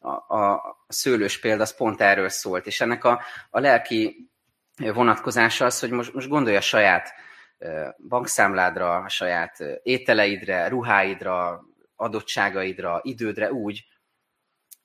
a, 0.00 0.36
a 0.38 0.76
szőlős 0.88 1.40
példa 1.40 1.62
az 1.62 1.76
pont 1.76 2.00
erről 2.00 2.28
szólt, 2.28 2.66
és 2.66 2.80
ennek 2.80 3.04
a, 3.04 3.22
a 3.50 3.60
lelki 3.60 4.30
vonatkozása 4.76 5.64
az, 5.64 5.80
hogy 5.80 5.90
most, 5.90 6.14
most 6.14 6.28
gondolj 6.28 6.56
a 6.56 6.60
saját 6.60 7.12
bankszámládra, 8.08 8.96
a 8.96 9.08
saját 9.08 9.64
ételeidre, 9.82 10.68
ruháidra, 10.68 11.64
adottságaidra, 11.96 13.00
idődre 13.02 13.52
úgy, 13.52 13.84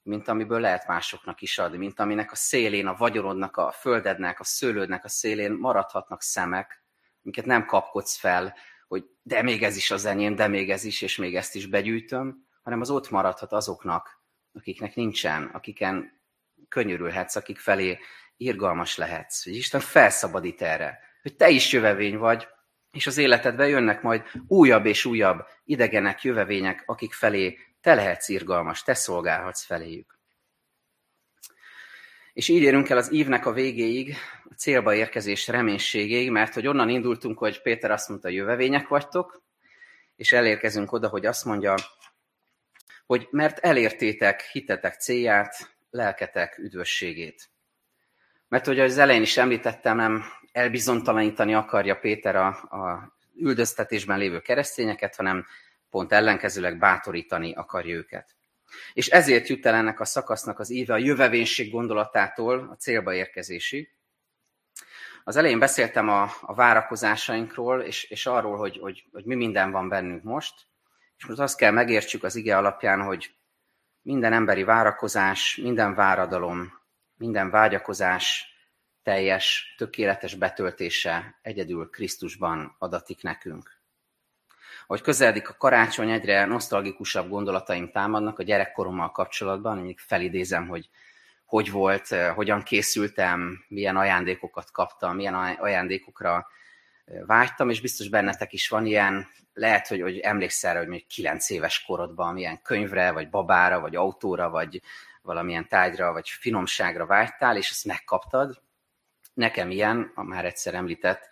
mint 0.02 0.28
amiből 0.28 0.60
lehet 0.60 0.88
másoknak 0.88 1.42
is 1.42 1.58
adni, 1.58 1.78
mint 1.78 2.00
aminek 2.00 2.32
a 2.32 2.36
szélén, 2.36 2.88
a 2.88 2.96
vagyonodnak, 2.96 3.58
a 3.58 3.72
földednek, 3.72 4.40
a 4.40 4.44
szőlődnek 4.44 5.04
a 5.04 5.10
szélén 5.10 5.52
maradhatnak 5.52 6.22
szemek, 6.22 6.84
amiket 7.24 7.46
nem 7.46 7.66
kapkodsz 7.66 8.18
fel, 8.18 8.56
hogy 8.88 9.06
de 9.22 9.42
még 9.42 9.64
ez 9.64 9.76
is 9.76 9.92
az 9.92 10.06
enyém, 10.06 10.36
de 10.36 10.48
még 10.48 10.72
ez 10.72 10.84
is, 10.84 11.02
és 11.02 11.18
még 11.18 11.36
ezt 11.36 11.56
is 11.56 11.68
begyűjtöm, 11.68 12.48
hanem 12.64 12.82
az 12.82 12.90
ott 12.90 13.10
maradhat 13.10 13.52
azoknak, 13.52 14.25
akiknek 14.56 14.96
nincsen, 14.96 15.44
akiken 15.44 16.22
könyörülhetsz, 16.70 17.36
akik 17.36 17.60
felé 17.60 18.00
irgalmas 18.38 18.98
lehetsz. 18.98 19.44
Hogy 19.44 19.56
Isten 19.56 19.82
felszabadít 19.82 20.62
erre, 20.62 21.00
hogy 21.22 21.36
te 21.36 21.50
is 21.50 21.72
jövevény 21.72 22.18
vagy, 22.18 22.48
és 22.92 23.08
az 23.08 23.18
életedbe 23.18 23.68
jönnek 23.68 24.02
majd 24.02 24.24
újabb 24.48 24.86
és 24.86 25.06
újabb 25.06 25.46
idegenek, 25.64 26.24
jövevények, 26.24 26.84
akik 26.86 27.14
felé 27.14 27.58
te 27.82 27.94
lehetsz 27.94 28.30
irgalmas, 28.30 28.84
te 28.84 28.94
szolgálhatsz 28.94 29.64
feléjük. 29.64 30.20
És 32.34 32.48
így 32.48 32.62
érünk 32.62 32.90
el 32.90 32.98
az 32.98 33.12
ívnek 33.12 33.46
a 33.46 33.52
végéig, 33.52 34.16
a 34.44 34.54
célba 34.54 34.94
érkezés 34.94 35.48
reménységéig, 35.48 36.32
mert 36.32 36.54
hogy 36.54 36.68
onnan 36.68 36.90
indultunk, 36.90 37.38
hogy 37.38 37.62
Péter 37.62 37.92
azt 37.92 38.10
mondta, 38.10 38.30
jövevények 38.30 38.88
vagytok, 38.88 39.44
és 40.16 40.32
elérkezünk 40.32 40.92
oda, 40.92 41.08
hogy 41.08 41.26
azt 41.26 41.46
mondja, 41.46 41.76
hogy 43.06 43.28
mert 43.32 43.60
elértétek 43.60 44.42
hitetek 44.42 44.94
célját, 44.94 45.76
lelketek 45.90 46.58
üdvösségét. 46.58 47.50
Mert 48.48 48.66
hogy 48.66 48.80
az 48.80 48.98
elején 48.98 49.22
is 49.22 49.38
említettem, 49.38 49.96
nem 49.96 50.24
elbizontalanítani 50.52 51.54
akarja 51.54 51.96
Péter 51.96 52.36
a, 52.36 52.48
a 52.48 53.14
üldöztetésben 53.36 54.18
lévő 54.18 54.40
keresztényeket, 54.40 55.16
hanem 55.16 55.46
pont 55.90 56.12
ellenkezőleg 56.12 56.78
bátorítani 56.78 57.54
akarja 57.54 57.96
őket. 57.96 58.36
És 58.94 59.08
ezért 59.08 59.48
jut 59.48 59.66
el 59.66 59.74
ennek 59.74 60.00
a 60.00 60.06
szakasznak 60.06 60.60
az 60.60 60.70
íve 60.70 60.94
a 60.94 60.98
jövevénység 60.98 61.72
gondolatától 61.72 62.68
a 62.72 62.76
célba 62.76 63.14
érkezésig. 63.14 63.90
Az 65.24 65.36
elején 65.36 65.60
beszéltem 65.60 66.10
a, 66.10 66.32
a 66.42 66.54
várakozásainkról, 66.54 67.82
és, 67.82 68.04
és 68.04 68.26
arról, 68.26 68.58
hogy, 68.58 68.78
hogy, 68.78 69.06
hogy 69.12 69.26
mi 69.26 69.36
minden 69.36 69.72
van 69.72 69.90
bennünk 69.90 70.24
most, 70.24 70.54
és 71.18 71.26
most 71.26 71.40
azt 71.40 71.58
kell 71.58 71.72
megértsük 71.72 72.24
az 72.24 72.36
ige 72.36 72.58
alapján, 72.58 73.02
hogy 73.02 73.36
minden 74.02 74.34
emberi 74.34 74.64
várakozás, 74.64 75.56
minden 75.56 75.96
váradalom, 75.96 76.82
minden 77.18 77.50
vágyakozás 77.50 78.54
teljes, 79.04 79.76
tökéletes 79.78 80.36
betöltése 80.36 81.40
egyedül 81.42 81.90
Krisztusban 81.90 82.76
adatik 82.80 83.22
nekünk. 83.22 83.74
Ahogy 84.88 85.02
közeledik 85.02 85.50
a 85.50 85.56
karácsony, 85.58 86.10
egyre 86.10 86.46
nosztalgikusabb 86.46 87.30
gondolataim 87.30 87.92
támadnak 87.92 88.40
a 88.40 88.44
gyerekkorommal 88.44 89.12
kapcsolatban, 89.12 89.76
mindig 89.76 90.00
felidézem, 90.00 90.68
hogy 90.68 90.90
hogy 91.46 91.72
volt, 91.72 92.08
hogyan 92.08 92.64
készültem, 92.64 93.66
milyen 93.68 93.98
ajándékokat 93.98 94.72
kaptam, 94.72 95.16
milyen 95.16 95.34
ajándékokra 95.34 96.48
vágytam, 97.26 97.70
és 97.70 97.82
biztos 97.82 98.10
bennetek 98.10 98.54
is 98.54 98.70
van 98.70 98.86
ilyen, 98.86 99.28
lehet, 99.54 99.88
hogy, 99.88 100.02
hogy 100.02 100.18
emlékszel, 100.18 100.78
hogy 100.78 100.88
még 100.88 101.08
kilenc 101.08 101.50
éves 101.50 101.84
korodban 101.84 102.34
milyen 102.34 102.62
könyvre, 102.62 103.12
vagy 103.12 103.30
babára, 103.30 103.80
vagy 103.80 103.96
autóra, 103.96 104.50
vagy 104.50 104.82
valamilyen 105.22 105.68
tárgyra, 105.68 106.12
vagy 106.12 106.30
finomságra 106.30 107.06
vágytál, 107.06 107.58
és 107.58 107.70
ezt 107.70 107.86
megkaptad. 107.86 108.62
Nekem 109.34 109.72
ilyen, 109.72 110.12
a 110.16 110.24
már 110.24 110.46
egyszer 110.46 110.74
említett 110.74 111.30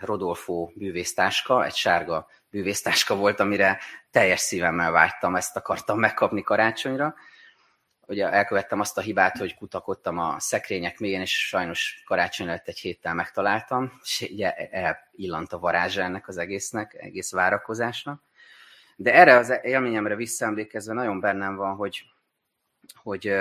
Rodolfo 0.00 0.70
bűvésztáska, 0.74 1.64
egy 1.64 1.74
sárga 1.74 2.28
bűvésztáska 2.50 3.16
volt, 3.16 3.40
amire 3.40 3.78
teljes 4.10 4.40
szívemmel 4.40 4.90
vágytam, 4.90 5.36
ezt 5.36 5.56
akartam 5.56 5.98
megkapni 5.98 6.42
karácsonyra, 6.42 7.14
ugye 8.10 8.30
elkövettem 8.30 8.80
azt 8.80 8.98
a 8.98 9.00
hibát, 9.00 9.38
hogy 9.38 9.54
kutakodtam 9.54 10.18
a 10.18 10.40
szekrények 10.40 10.98
mélyén, 10.98 11.20
és 11.20 11.48
sajnos 11.48 12.02
karácsony 12.06 12.48
előtt 12.48 12.68
egy 12.68 12.78
héttel 12.78 13.14
megtaláltam, 13.14 14.00
és 14.02 14.28
ugye 14.30 14.52
elillant 14.54 15.52
a 15.52 15.58
varázsa 15.58 16.02
ennek 16.02 16.28
az 16.28 16.36
egésznek, 16.36 16.94
egész 16.94 17.32
várakozásnak. 17.32 18.22
De 18.96 19.14
erre 19.14 19.36
az 19.36 19.58
élményemre 19.62 20.14
visszaemlékezve 20.14 20.92
nagyon 20.92 21.20
bennem 21.20 21.56
van, 21.56 21.74
hogy, 21.74 22.04
hogy, 22.94 23.34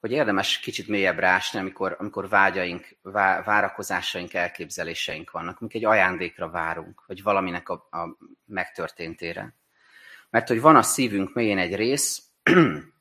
hogy 0.00 0.12
érdemes 0.12 0.58
kicsit 0.58 0.88
mélyebbre 0.88 1.28
ásni, 1.28 1.58
amikor, 1.58 1.96
amikor 1.98 2.28
vágyaink, 2.28 2.96
vá, 3.02 3.42
várakozásaink, 3.42 4.34
elképzeléseink 4.34 5.30
vannak, 5.30 5.60
amikor 5.60 5.80
egy 5.80 5.86
ajándékra 5.86 6.50
várunk, 6.50 7.02
vagy 7.06 7.22
valaminek 7.22 7.68
a, 7.68 7.74
a 7.74 8.16
megtörténtére. 8.44 9.54
Mert 10.30 10.48
hogy 10.48 10.60
van 10.60 10.76
a 10.76 10.82
szívünk 10.82 11.34
mélyén 11.34 11.58
egy 11.58 11.76
rész, 11.76 12.22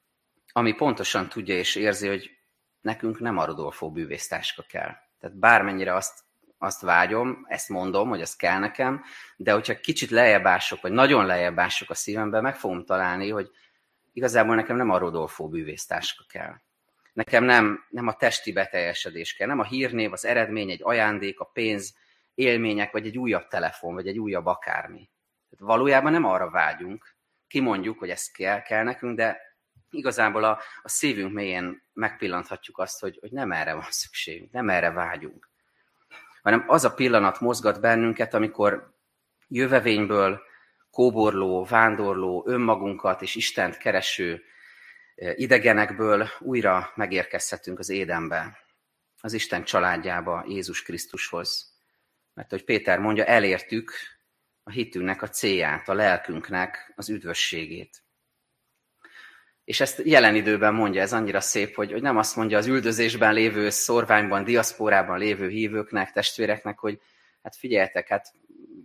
ami 0.58 0.74
pontosan 0.74 1.30
tudja 1.30 1.56
és 1.56 1.76
érzi, 1.76 2.08
hogy 2.08 2.38
nekünk 2.82 3.20
nem 3.20 3.38
a 3.38 3.46
Rodolfo 3.46 3.92
bűvésztáska 3.92 4.64
kell. 4.70 4.92
Tehát 5.20 5.38
bármennyire 5.38 5.96
azt, 5.96 6.20
azt 6.58 6.82
vágyom, 6.82 7.46
ezt 7.48 7.70
mondom, 7.70 8.10
hogy 8.10 8.22
az 8.22 8.36
kell 8.36 8.60
nekem, 8.60 9.04
de 9.36 9.52
hogyha 9.52 9.80
kicsit 9.80 10.10
lejjebb 10.10 10.46
ások, 10.46 10.82
vagy 10.82 10.92
nagyon 10.92 11.26
lejjebb 11.26 11.60
ások 11.60 11.90
a 11.90 11.94
szívembe, 11.94 12.42
meg 12.42 12.56
fogom 12.56 12.86
találni, 12.86 13.30
hogy 13.30 13.50
igazából 14.14 14.56
nekem 14.56 14.76
nem 14.76 14.90
a 14.90 14.98
Rodolfo 14.98 15.48
bűvésztáska 15.48 16.24
kell. 16.30 16.54
Nekem 17.14 17.44
nem, 17.44 17.86
nem 17.90 18.08
a 18.08 18.16
testi 18.16 18.52
beteljesedés 18.52 19.34
kell, 19.34 19.48
nem 19.48 19.60
a 19.60 19.66
hírnév, 19.66 20.12
az 20.12 20.26
eredmény, 20.26 20.70
egy 20.70 20.84
ajándék, 20.84 21.40
a 21.40 21.46
pénz, 21.46 21.96
élmények, 22.34 22.92
vagy 22.92 23.06
egy 23.06 23.18
újabb 23.18 23.48
telefon, 23.48 23.94
vagy 23.94 24.08
egy 24.08 24.20
újabb 24.20 24.46
akármi. 24.46 25.10
Tehát 25.50 25.76
valójában 25.76 26.12
nem 26.12 26.26
arra 26.26 26.50
vágyunk, 26.50 27.16
kimondjuk, 27.48 28.00
hogy 28.00 28.10
ez 28.10 28.32
kell, 28.32 28.62
kell 28.62 28.84
nekünk, 28.84 29.16
de 29.16 29.45
igazából 29.96 30.44
a, 30.44 30.60
a 30.82 30.90
szívünk 30.90 31.34
mélyén 31.34 31.82
megpillanthatjuk 31.94 32.78
azt, 32.78 33.00
hogy, 33.00 33.18
hogy 33.22 33.32
nem 33.32 33.52
erre 33.52 33.74
van 33.74 33.88
szükségünk, 33.90 34.52
nem 34.52 34.70
erre 34.70 34.92
vágyunk. 34.92 35.50
Hanem 36.42 36.64
az 36.68 36.84
a 36.84 36.94
pillanat 36.94 37.40
mozgat 37.40 37.82
bennünket, 37.82 38.34
amikor 38.34 38.94
jövevényből 39.48 40.42
kóborló, 40.92 41.64
vándorló, 41.64 42.44
önmagunkat 42.48 43.22
és 43.22 43.36
Istent 43.36 43.78
kereső 43.78 44.44
eh, 45.16 45.40
idegenekből 45.40 46.30
újra 46.40 46.92
megérkezhetünk 46.96 47.80
az 47.80 47.90
édenbe, 47.90 48.58
az 49.22 49.34
Isten 49.34 49.64
családjába, 49.64 50.44
Jézus 50.48 50.84
Krisztushoz. 50.84 51.74
Mert 52.34 52.50
hogy 52.50 52.64
Péter 52.64 53.00
mondja, 53.00 53.26
elértük 53.26 53.92
a 54.64 54.72
hitünknek 54.72 55.22
a 55.22 55.30
célját, 55.30 55.90
a 55.90 55.94
lelkünknek 55.94 56.94
az 56.96 57.10
üdvösségét. 57.10 58.05
És 59.66 59.80
ezt 59.80 60.02
jelen 60.04 60.36
időben 60.36 60.74
mondja, 60.74 61.02
ez 61.02 61.14
annyira 61.14 61.42
szép, 61.42 61.76
hogy, 61.76 61.92
hogy 61.92 62.02
nem 62.02 62.18
azt 62.18 62.36
mondja 62.36 62.58
az 62.58 62.66
üldözésben 62.66 63.34
lévő, 63.34 63.70
szorványban, 63.70 64.44
diaszporában 64.44 65.18
lévő 65.20 65.48
hívőknek, 65.48 66.12
testvéreknek, 66.12 66.80
hogy 66.80 67.00
hát 67.44 67.56
figyeljetek, 67.56 68.08
hát 68.08 68.34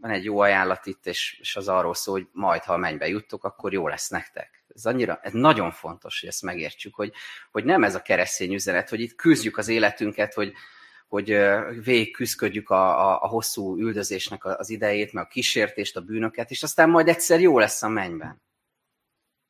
van 0.01 0.11
egy 0.11 0.25
jó 0.25 0.39
ajánlat 0.39 0.87
itt, 0.87 1.07
és, 1.07 1.39
és 1.41 1.57
az 1.57 1.69
arról 1.69 1.95
szól, 1.95 2.15
hogy 2.15 2.29
majd, 2.33 2.63
ha 2.63 2.77
mennybe 2.77 3.09
juttok, 3.09 3.45
akkor 3.45 3.73
jó 3.73 3.89
lesz 3.89 4.09
nektek. 4.09 4.65
Ez 4.75 4.85
annyira, 4.85 5.21
ez 5.23 5.33
nagyon 5.33 5.71
fontos, 5.71 6.21
hogy 6.21 6.29
ezt 6.29 6.43
megértsük, 6.43 6.95
hogy, 6.95 7.13
hogy 7.51 7.65
nem 7.65 7.85
ez 7.85 7.95
a 7.95 8.03
keresztény 8.03 8.55
üzenet, 8.55 8.89
hogy 8.89 9.01
itt 9.01 9.15
küzdjük 9.15 9.59
az 9.59 9.69
életünket, 9.69 10.35
hogy, 10.35 10.53
hogy 11.09 11.39
végig 11.85 12.13
küzdködjük 12.13 12.71
a, 12.71 13.09
a, 13.09 13.23
a 13.23 13.27
hosszú 13.27 13.79
üldözésnek 13.79 14.45
az 14.45 14.71
idejét, 14.71 15.13
meg 15.13 15.25
a 15.25 15.29
kísértést, 15.29 15.97
a 15.97 16.01
bűnöket, 16.01 16.51
és 16.51 16.63
aztán 16.63 16.91
majd 16.91 17.09
egyszer 17.09 17.41
jó 17.41 17.59
lesz 17.59 17.83
a 17.83 17.89
mennyben. 17.89 18.43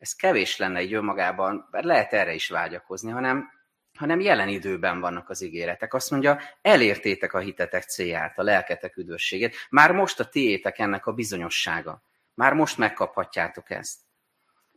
Ez 0.01 0.13
kevés 0.13 0.57
lenne 0.57 0.83
így 0.83 0.95
önmagában, 0.95 1.69
bár 1.71 1.85
lehet 1.85 2.13
erre 2.13 2.35
is 2.35 2.49
vágyakozni, 2.49 3.11
hanem, 3.11 3.51
hanem 3.99 4.21
jelen 4.21 4.49
időben 4.49 5.01
vannak 5.01 5.29
az 5.29 5.43
ígéretek. 5.43 5.95
Azt 5.95 6.11
mondja, 6.11 6.41
elértétek 6.63 7.33
a 7.33 7.39
hitetek 7.39 7.83
célját, 7.83 8.39
a 8.39 8.43
lelketek 8.43 8.97
üdvösségét. 8.97 9.57
Már 9.71 9.93
most 9.93 10.21
a 10.21 10.29
tiétek 10.29 10.79
ennek 10.79 11.07
a 11.07 11.13
bizonyossága. 11.13 12.03
Már 12.35 12.53
most 12.53 12.79
megkaphatjátok 12.79 13.71
ezt. 13.71 13.99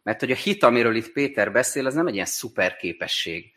Mert 0.01 0.19
hogy 0.19 0.32
a 0.32 0.36
hit, 0.36 0.63
amiről 0.63 0.95
itt 0.95 1.11
Péter 1.11 1.51
beszél, 1.51 1.86
az 1.86 1.93
nem 1.93 2.07
egy 2.07 2.13
ilyen 2.13 2.26
szuper 2.26 2.76
képesség, 2.76 3.53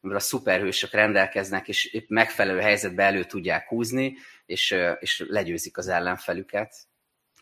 amivel 0.00 0.20
a 0.20 0.24
szuperhősök 0.24 0.90
rendelkeznek, 0.90 1.68
és 1.68 1.84
épp 1.84 2.08
megfelelő 2.08 2.60
helyzetbe 2.60 3.02
elő 3.02 3.24
tudják 3.24 3.68
húzni, 3.68 4.16
és, 4.46 4.76
és 4.98 5.24
legyőzik 5.28 5.76
az 5.76 5.88
ellenfelüket. 5.88 6.74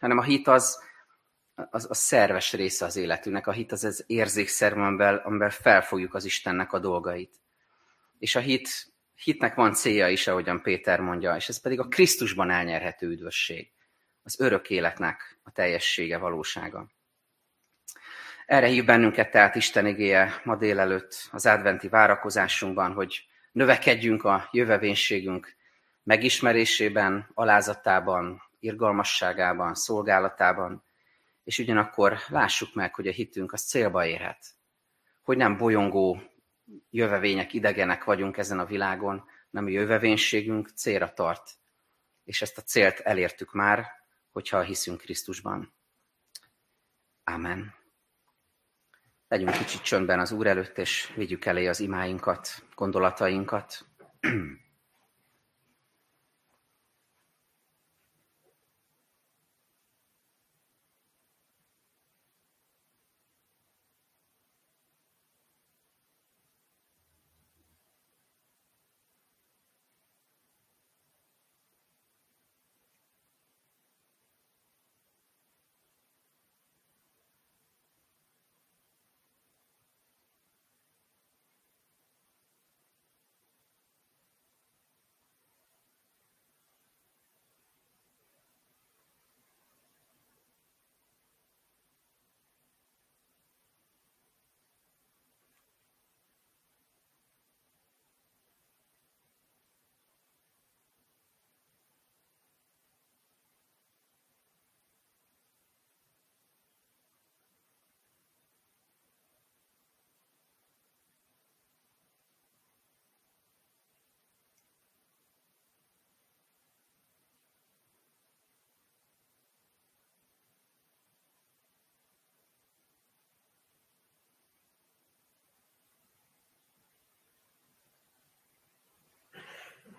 Hanem 0.01 0.19
a 0.19 0.23
hit 0.23 0.49
az, 0.49 0.91
az 1.55 1.87
a 1.91 1.95
szerves 1.95 2.53
része 2.53 2.85
az 2.85 2.97
életünknek. 2.97 3.47
A 3.47 3.53
hit 3.53 3.73
az 3.73 3.85
az 3.85 4.05
érzékszerv, 4.07 4.79
amiben, 4.79 5.17
amiben 5.17 5.51
felfogjuk 5.51 6.15
az 6.15 6.25
Istennek 6.25 6.73
a 6.73 6.79
dolgait. 6.79 7.41
És 8.19 8.35
a 8.35 8.41
hit, 8.41 8.69
hitnek 9.15 9.55
van 9.55 9.73
célja 9.73 10.09
is, 10.09 10.27
ahogyan 10.27 10.63
Péter 10.63 11.01
mondja, 11.01 11.37
és 11.37 11.49
ez 11.49 11.61
pedig 11.61 11.81
a 11.81 11.89
Krisztusban 11.89 12.51
elnyerhető 12.51 13.09
üdvösség. 13.09 13.71
Az 14.23 14.41
örök 14.41 14.71
életnek 14.71 15.39
a 15.43 15.51
teljessége, 15.51 16.19
valósága. 16.19 16.87
Erre 18.47 18.67
hív 18.67 18.85
bennünket 18.85 19.31
tehát 19.31 19.55
Isten 19.55 19.87
igéje 19.87 20.41
ma 20.45 20.57
délelőtt 20.57 21.29
az 21.31 21.47
adventi 21.47 21.89
várakozásunkban, 21.89 22.93
hogy 22.93 23.27
növekedjünk 23.53 24.25
a 24.25 24.49
jövevénységünk 24.51 25.57
megismerésében, 26.03 27.31
alázatában, 27.35 28.43
irgalmasságában, 28.61 29.75
szolgálatában, 29.75 30.85
és 31.45 31.59
ugyanakkor 31.59 32.19
lássuk 32.29 32.75
meg, 32.75 32.95
hogy 32.95 33.07
a 33.07 33.13
hitünk 33.13 33.53
az 33.53 33.63
célba 33.63 34.07
érhet. 34.07 34.47
Hogy 35.23 35.37
nem 35.37 35.57
bolyongó 35.57 36.23
jövevények, 36.91 37.53
idegenek 37.53 38.05
vagyunk 38.05 38.37
ezen 38.37 38.59
a 38.59 38.67
világon, 38.67 39.25
nem 39.51 39.67
a 39.67 39.69
jövevénységünk 39.69 40.69
célra 40.69 41.13
tart. 41.13 41.51
És 42.25 42.43
ezt 42.43 42.59
a 42.59 42.63
célt 42.63 42.99
elértük 42.99 43.53
már, 43.53 43.87
hogyha 44.31 44.63
hiszünk 44.63 45.01
Krisztusban. 45.01 45.75
Amen. 47.25 47.75
Legyünk 49.29 49.51
kicsit 49.51 49.83
csöndben 49.83 50.21
az 50.21 50.33
Úr 50.33 50.47
előtt, 50.47 50.79
és 50.79 51.13
vigyük 51.17 51.45
elé 51.45 51.67
az 51.67 51.81
imáinkat, 51.81 52.49
gondolatainkat. 52.75 53.87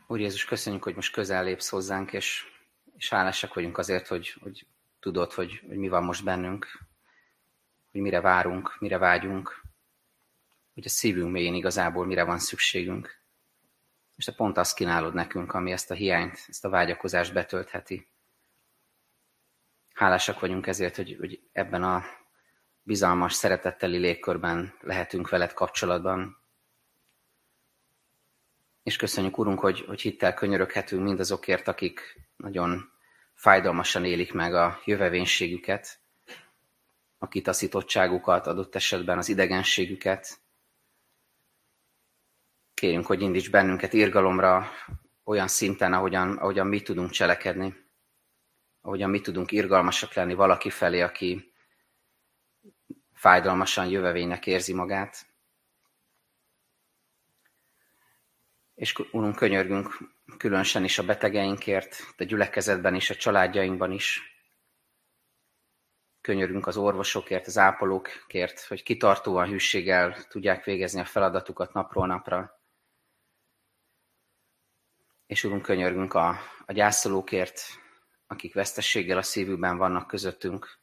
Úr 0.08 0.20
Jézus, 0.20 0.46
köszönjük, 0.46 0.84
hogy 0.84 0.96
most 0.96 1.14
közel 1.14 1.44
lépsz 1.44 1.70
hozzánk, 1.70 2.14
és, 2.14 2.46
és 2.98 3.10
hálásak 3.10 3.54
vagyunk 3.54 3.78
azért, 3.78 4.08
hogy, 4.08 4.36
hogy 4.42 4.68
tudod, 5.00 5.34
hogy, 5.34 5.64
hogy 5.68 5.78
mi 5.78 5.88
van 5.88 6.04
most 6.04 6.24
bennünk, 6.24 6.68
hogy 7.92 8.02
mire 8.02 8.22
várunk, 8.22 8.76
mire 8.80 8.98
vágyunk, 8.98 9.62
hogy 10.74 10.86
a 10.86 10.90
szívünk 10.90 11.32
mélyén 11.32 11.54
igazából 11.54 12.06
mire 12.06 12.24
van 12.24 12.40
szükségünk. 12.40 13.22
És 14.16 14.26
te 14.26 14.34
pont 14.34 14.58
azt 14.58 14.76
kínálod 14.76 15.14
nekünk, 15.14 15.54
ami 15.54 15.72
ezt 15.72 15.92
a 15.92 15.94
hiányt, 15.94 16.46
ezt 16.48 16.66
a 16.66 16.70
vágyakozást 16.70 17.34
betöltheti. 17.34 18.08
Hálásak 19.94 20.40
vagyunk 20.40 20.68
ezért, 20.68 20.96
hogy, 20.96 21.16
hogy 21.20 21.42
ebben 21.52 21.84
a 21.84 22.04
bizalmas, 22.82 23.34
szeretetteli 23.34 23.98
légkörben 23.98 24.74
lehetünk 24.82 25.30
veled 25.30 25.54
kapcsolatban, 25.54 26.43
és 28.84 28.96
köszönjük, 28.96 29.38
Urunk, 29.38 29.60
hogy, 29.60 29.80
hogy 29.88 30.02
hittel 30.02 30.34
könyöröghetünk 30.34 31.04
mindazokért, 31.04 31.68
akik 31.68 32.20
nagyon 32.36 32.92
fájdalmasan 33.34 34.06
élik 34.06 34.34
meg 34.34 34.54
a 34.54 34.82
jövevénységüket, 34.86 36.00
a 37.18 37.28
kitaszítottságukat, 37.28 38.48
adott 38.48 38.76
esetben 38.76 39.18
az 39.18 39.30
idegenségüket. 39.30 40.42
Kérünk, 42.74 43.06
hogy 43.06 43.22
indíts 43.22 43.50
bennünket 43.50 43.94
irgalomra 43.94 44.70
olyan 45.24 45.48
szinten, 45.48 45.94
ahogyan, 45.94 46.38
ahogyan 46.38 46.68
mi 46.68 46.82
tudunk 46.82 47.10
cselekedni, 47.10 47.76
ahogyan 48.82 49.10
mi 49.10 49.22
tudunk 49.22 49.52
irgalmasak 49.52 50.14
lenni 50.14 50.34
valaki 50.34 50.70
felé, 50.70 51.02
aki 51.02 51.54
fájdalmasan 53.14 53.88
jövevénynek 53.88 54.48
érzi 54.48 54.74
magát. 54.74 55.33
És 58.76 58.94
Urunk, 59.12 59.36
könyörgünk 59.36 59.98
különösen 60.38 60.84
is 60.84 60.98
a 60.98 61.04
betegeinkért, 61.04 62.14
a 62.18 62.24
gyülekezetben 62.24 62.96
is, 62.96 63.10
a 63.10 63.16
családjainkban 63.16 63.92
is. 63.92 64.22
Könyörünk 66.22 66.68
az 66.68 66.78
orvosokért, 66.78 67.48
az 67.48 67.58
ápolókért, 67.58 68.62
hogy 68.62 68.84
kitartóan 68.84 69.48
hűséggel 69.48 70.28
tudják 70.28 70.64
végezni 70.64 71.00
a 71.00 71.06
feladatukat 71.06 71.74
napról 71.74 72.08
napra. 72.08 72.62
És 75.26 75.44
Urunk, 75.44 75.62
könyörgünk 75.62 76.14
a, 76.14 76.40
a 76.66 76.72
gyászolókért, 76.72 77.62
akik 78.28 78.54
vesztességgel 78.54 79.18
a 79.18 79.22
szívükben 79.22 79.78
vannak 79.78 80.08
közöttünk, 80.08 80.80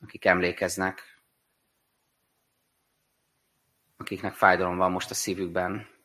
akik 0.00 0.24
emlékeznek, 0.24 1.22
akiknek 3.96 4.34
fájdalom 4.34 4.76
van 4.76 4.90
most 4.90 5.10
a 5.10 5.14
szívükben. 5.14 5.95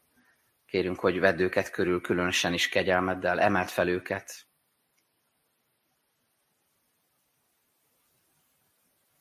Kérünk, 0.71 0.99
hogy 0.99 1.19
vedd 1.19 1.39
őket 1.39 1.69
körül 1.69 2.01
különösen 2.01 2.53
is 2.53 2.69
kegyelmeddel, 2.69 3.39
emelt 3.39 3.71
fel 3.71 3.87
őket, 3.87 4.45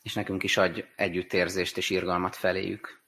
és 0.02 0.14
nekünk 0.14 0.42
is 0.42 0.56
adj 0.56 0.84
együttérzést 0.96 1.76
és 1.76 1.90
irgalmat 1.90 2.36
feléjük. 2.36 3.02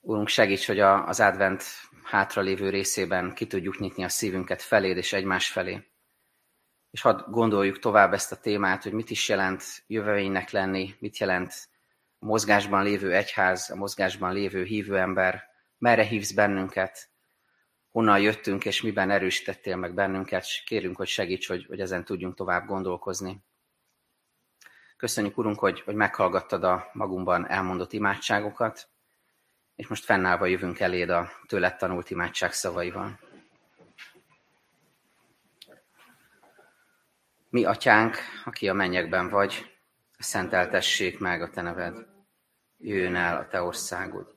Úrunk, 0.00 0.28
segíts, 0.28 0.66
hogy 0.66 0.80
az 0.80 1.20
advent 1.20 1.64
hátralévő 2.02 2.70
részében 2.70 3.34
ki 3.34 3.46
tudjuk 3.46 3.78
nyitni 3.78 4.04
a 4.04 4.08
szívünket 4.08 4.62
feléd 4.62 4.96
és 4.96 5.12
egymás 5.12 5.48
felé. 5.48 5.90
És 6.90 7.00
hadd 7.00 7.30
gondoljuk 7.30 7.78
tovább 7.78 8.12
ezt 8.12 8.32
a 8.32 8.40
témát, 8.40 8.82
hogy 8.82 8.92
mit 8.92 9.10
is 9.10 9.28
jelent 9.28 9.64
jövőjének 9.86 10.50
lenni, 10.50 10.94
mit 10.98 11.18
jelent 11.18 11.68
a 12.18 12.24
mozgásban 12.24 12.82
lévő 12.82 13.12
egyház, 13.14 13.70
a 13.70 13.76
mozgásban 13.76 14.32
lévő 14.32 14.64
hívő 14.64 14.98
ember, 14.98 15.50
merre 15.82 16.02
hívsz 16.02 16.32
bennünket, 16.32 17.08
honnan 17.90 18.20
jöttünk, 18.20 18.64
és 18.64 18.82
miben 18.82 19.10
erősítettél 19.10 19.76
meg 19.76 19.94
bennünket, 19.94 20.42
és 20.42 20.62
kérünk, 20.66 20.96
hogy 20.96 21.06
segíts, 21.06 21.48
hogy, 21.48 21.66
hogy 21.66 21.80
ezen 21.80 22.04
tudjunk 22.04 22.34
tovább 22.34 22.66
gondolkozni. 22.66 23.44
Köszönjük, 24.96 25.38
Urunk, 25.38 25.58
hogy, 25.58 25.80
hogy 25.80 25.94
meghallgattad 25.94 26.64
a 26.64 26.90
magunkban 26.92 27.48
elmondott 27.48 27.92
imádságokat, 27.92 28.88
és 29.74 29.86
most 29.86 30.04
fennállva 30.04 30.46
jövünk 30.46 30.80
eléd 30.80 31.10
a 31.10 31.30
tőled 31.46 31.76
tanult 31.76 32.10
imádság 32.10 32.52
szavaival. 32.52 33.18
Mi, 37.48 37.64
atyánk, 37.64 38.16
aki 38.44 38.68
a 38.68 38.74
mennyekben 38.74 39.28
vagy, 39.28 39.76
szenteltessék 40.18 41.18
meg 41.18 41.42
a 41.42 41.50
te 41.50 41.62
neved. 41.62 42.06
Jöjjön 42.78 43.14
el 43.14 43.36
a 43.36 43.48
te 43.48 43.62
országod, 43.62 44.31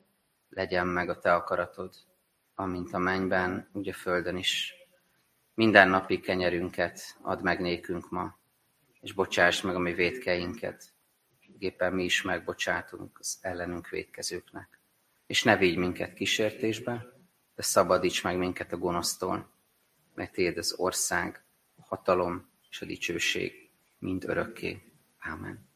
legyen 0.56 0.88
meg 0.88 1.10
a 1.10 1.20
te 1.20 1.34
akaratod, 1.34 1.93
amint 2.56 2.93
a 2.93 2.97
mennyben, 2.97 3.70
úgy 3.74 3.89
a 3.89 3.93
földön 3.93 4.38
is. 4.38 4.74
Minden 5.53 5.89
napi 5.89 6.20
kenyerünket 6.20 7.18
add 7.22 7.41
meg 7.41 7.60
nékünk 7.60 8.10
ma, 8.10 8.38
és 9.01 9.14
bocsáss 9.14 9.62
meg 9.62 9.76
a 9.76 9.80
mi 9.80 9.93
védkeinket, 9.93 10.93
éppen 11.58 11.93
mi 11.93 12.03
is 12.03 12.22
megbocsátunk 12.22 13.20
az 13.20 13.38
ellenünk 13.41 13.89
védkezőknek. 13.89 14.80
És 15.28 15.43
ne 15.43 15.58
vigy 15.58 15.78
minket 15.78 16.14
kísértésbe, 16.14 17.06
de 17.56 17.62
szabadíts 17.62 18.24
meg 18.24 18.38
minket 18.38 18.72
a 18.72 18.78
gonosztól, 18.78 19.49
mert 20.14 20.32
Téd 20.32 20.58
az 20.58 20.74
ország, 20.78 21.43
a 21.76 21.82
hatalom 21.82 22.49
és 22.70 22.82
a 22.82 22.86
dicsőség 22.86 23.70
mind 23.99 24.24
örökké. 24.24 24.82
Amen. 25.20 25.74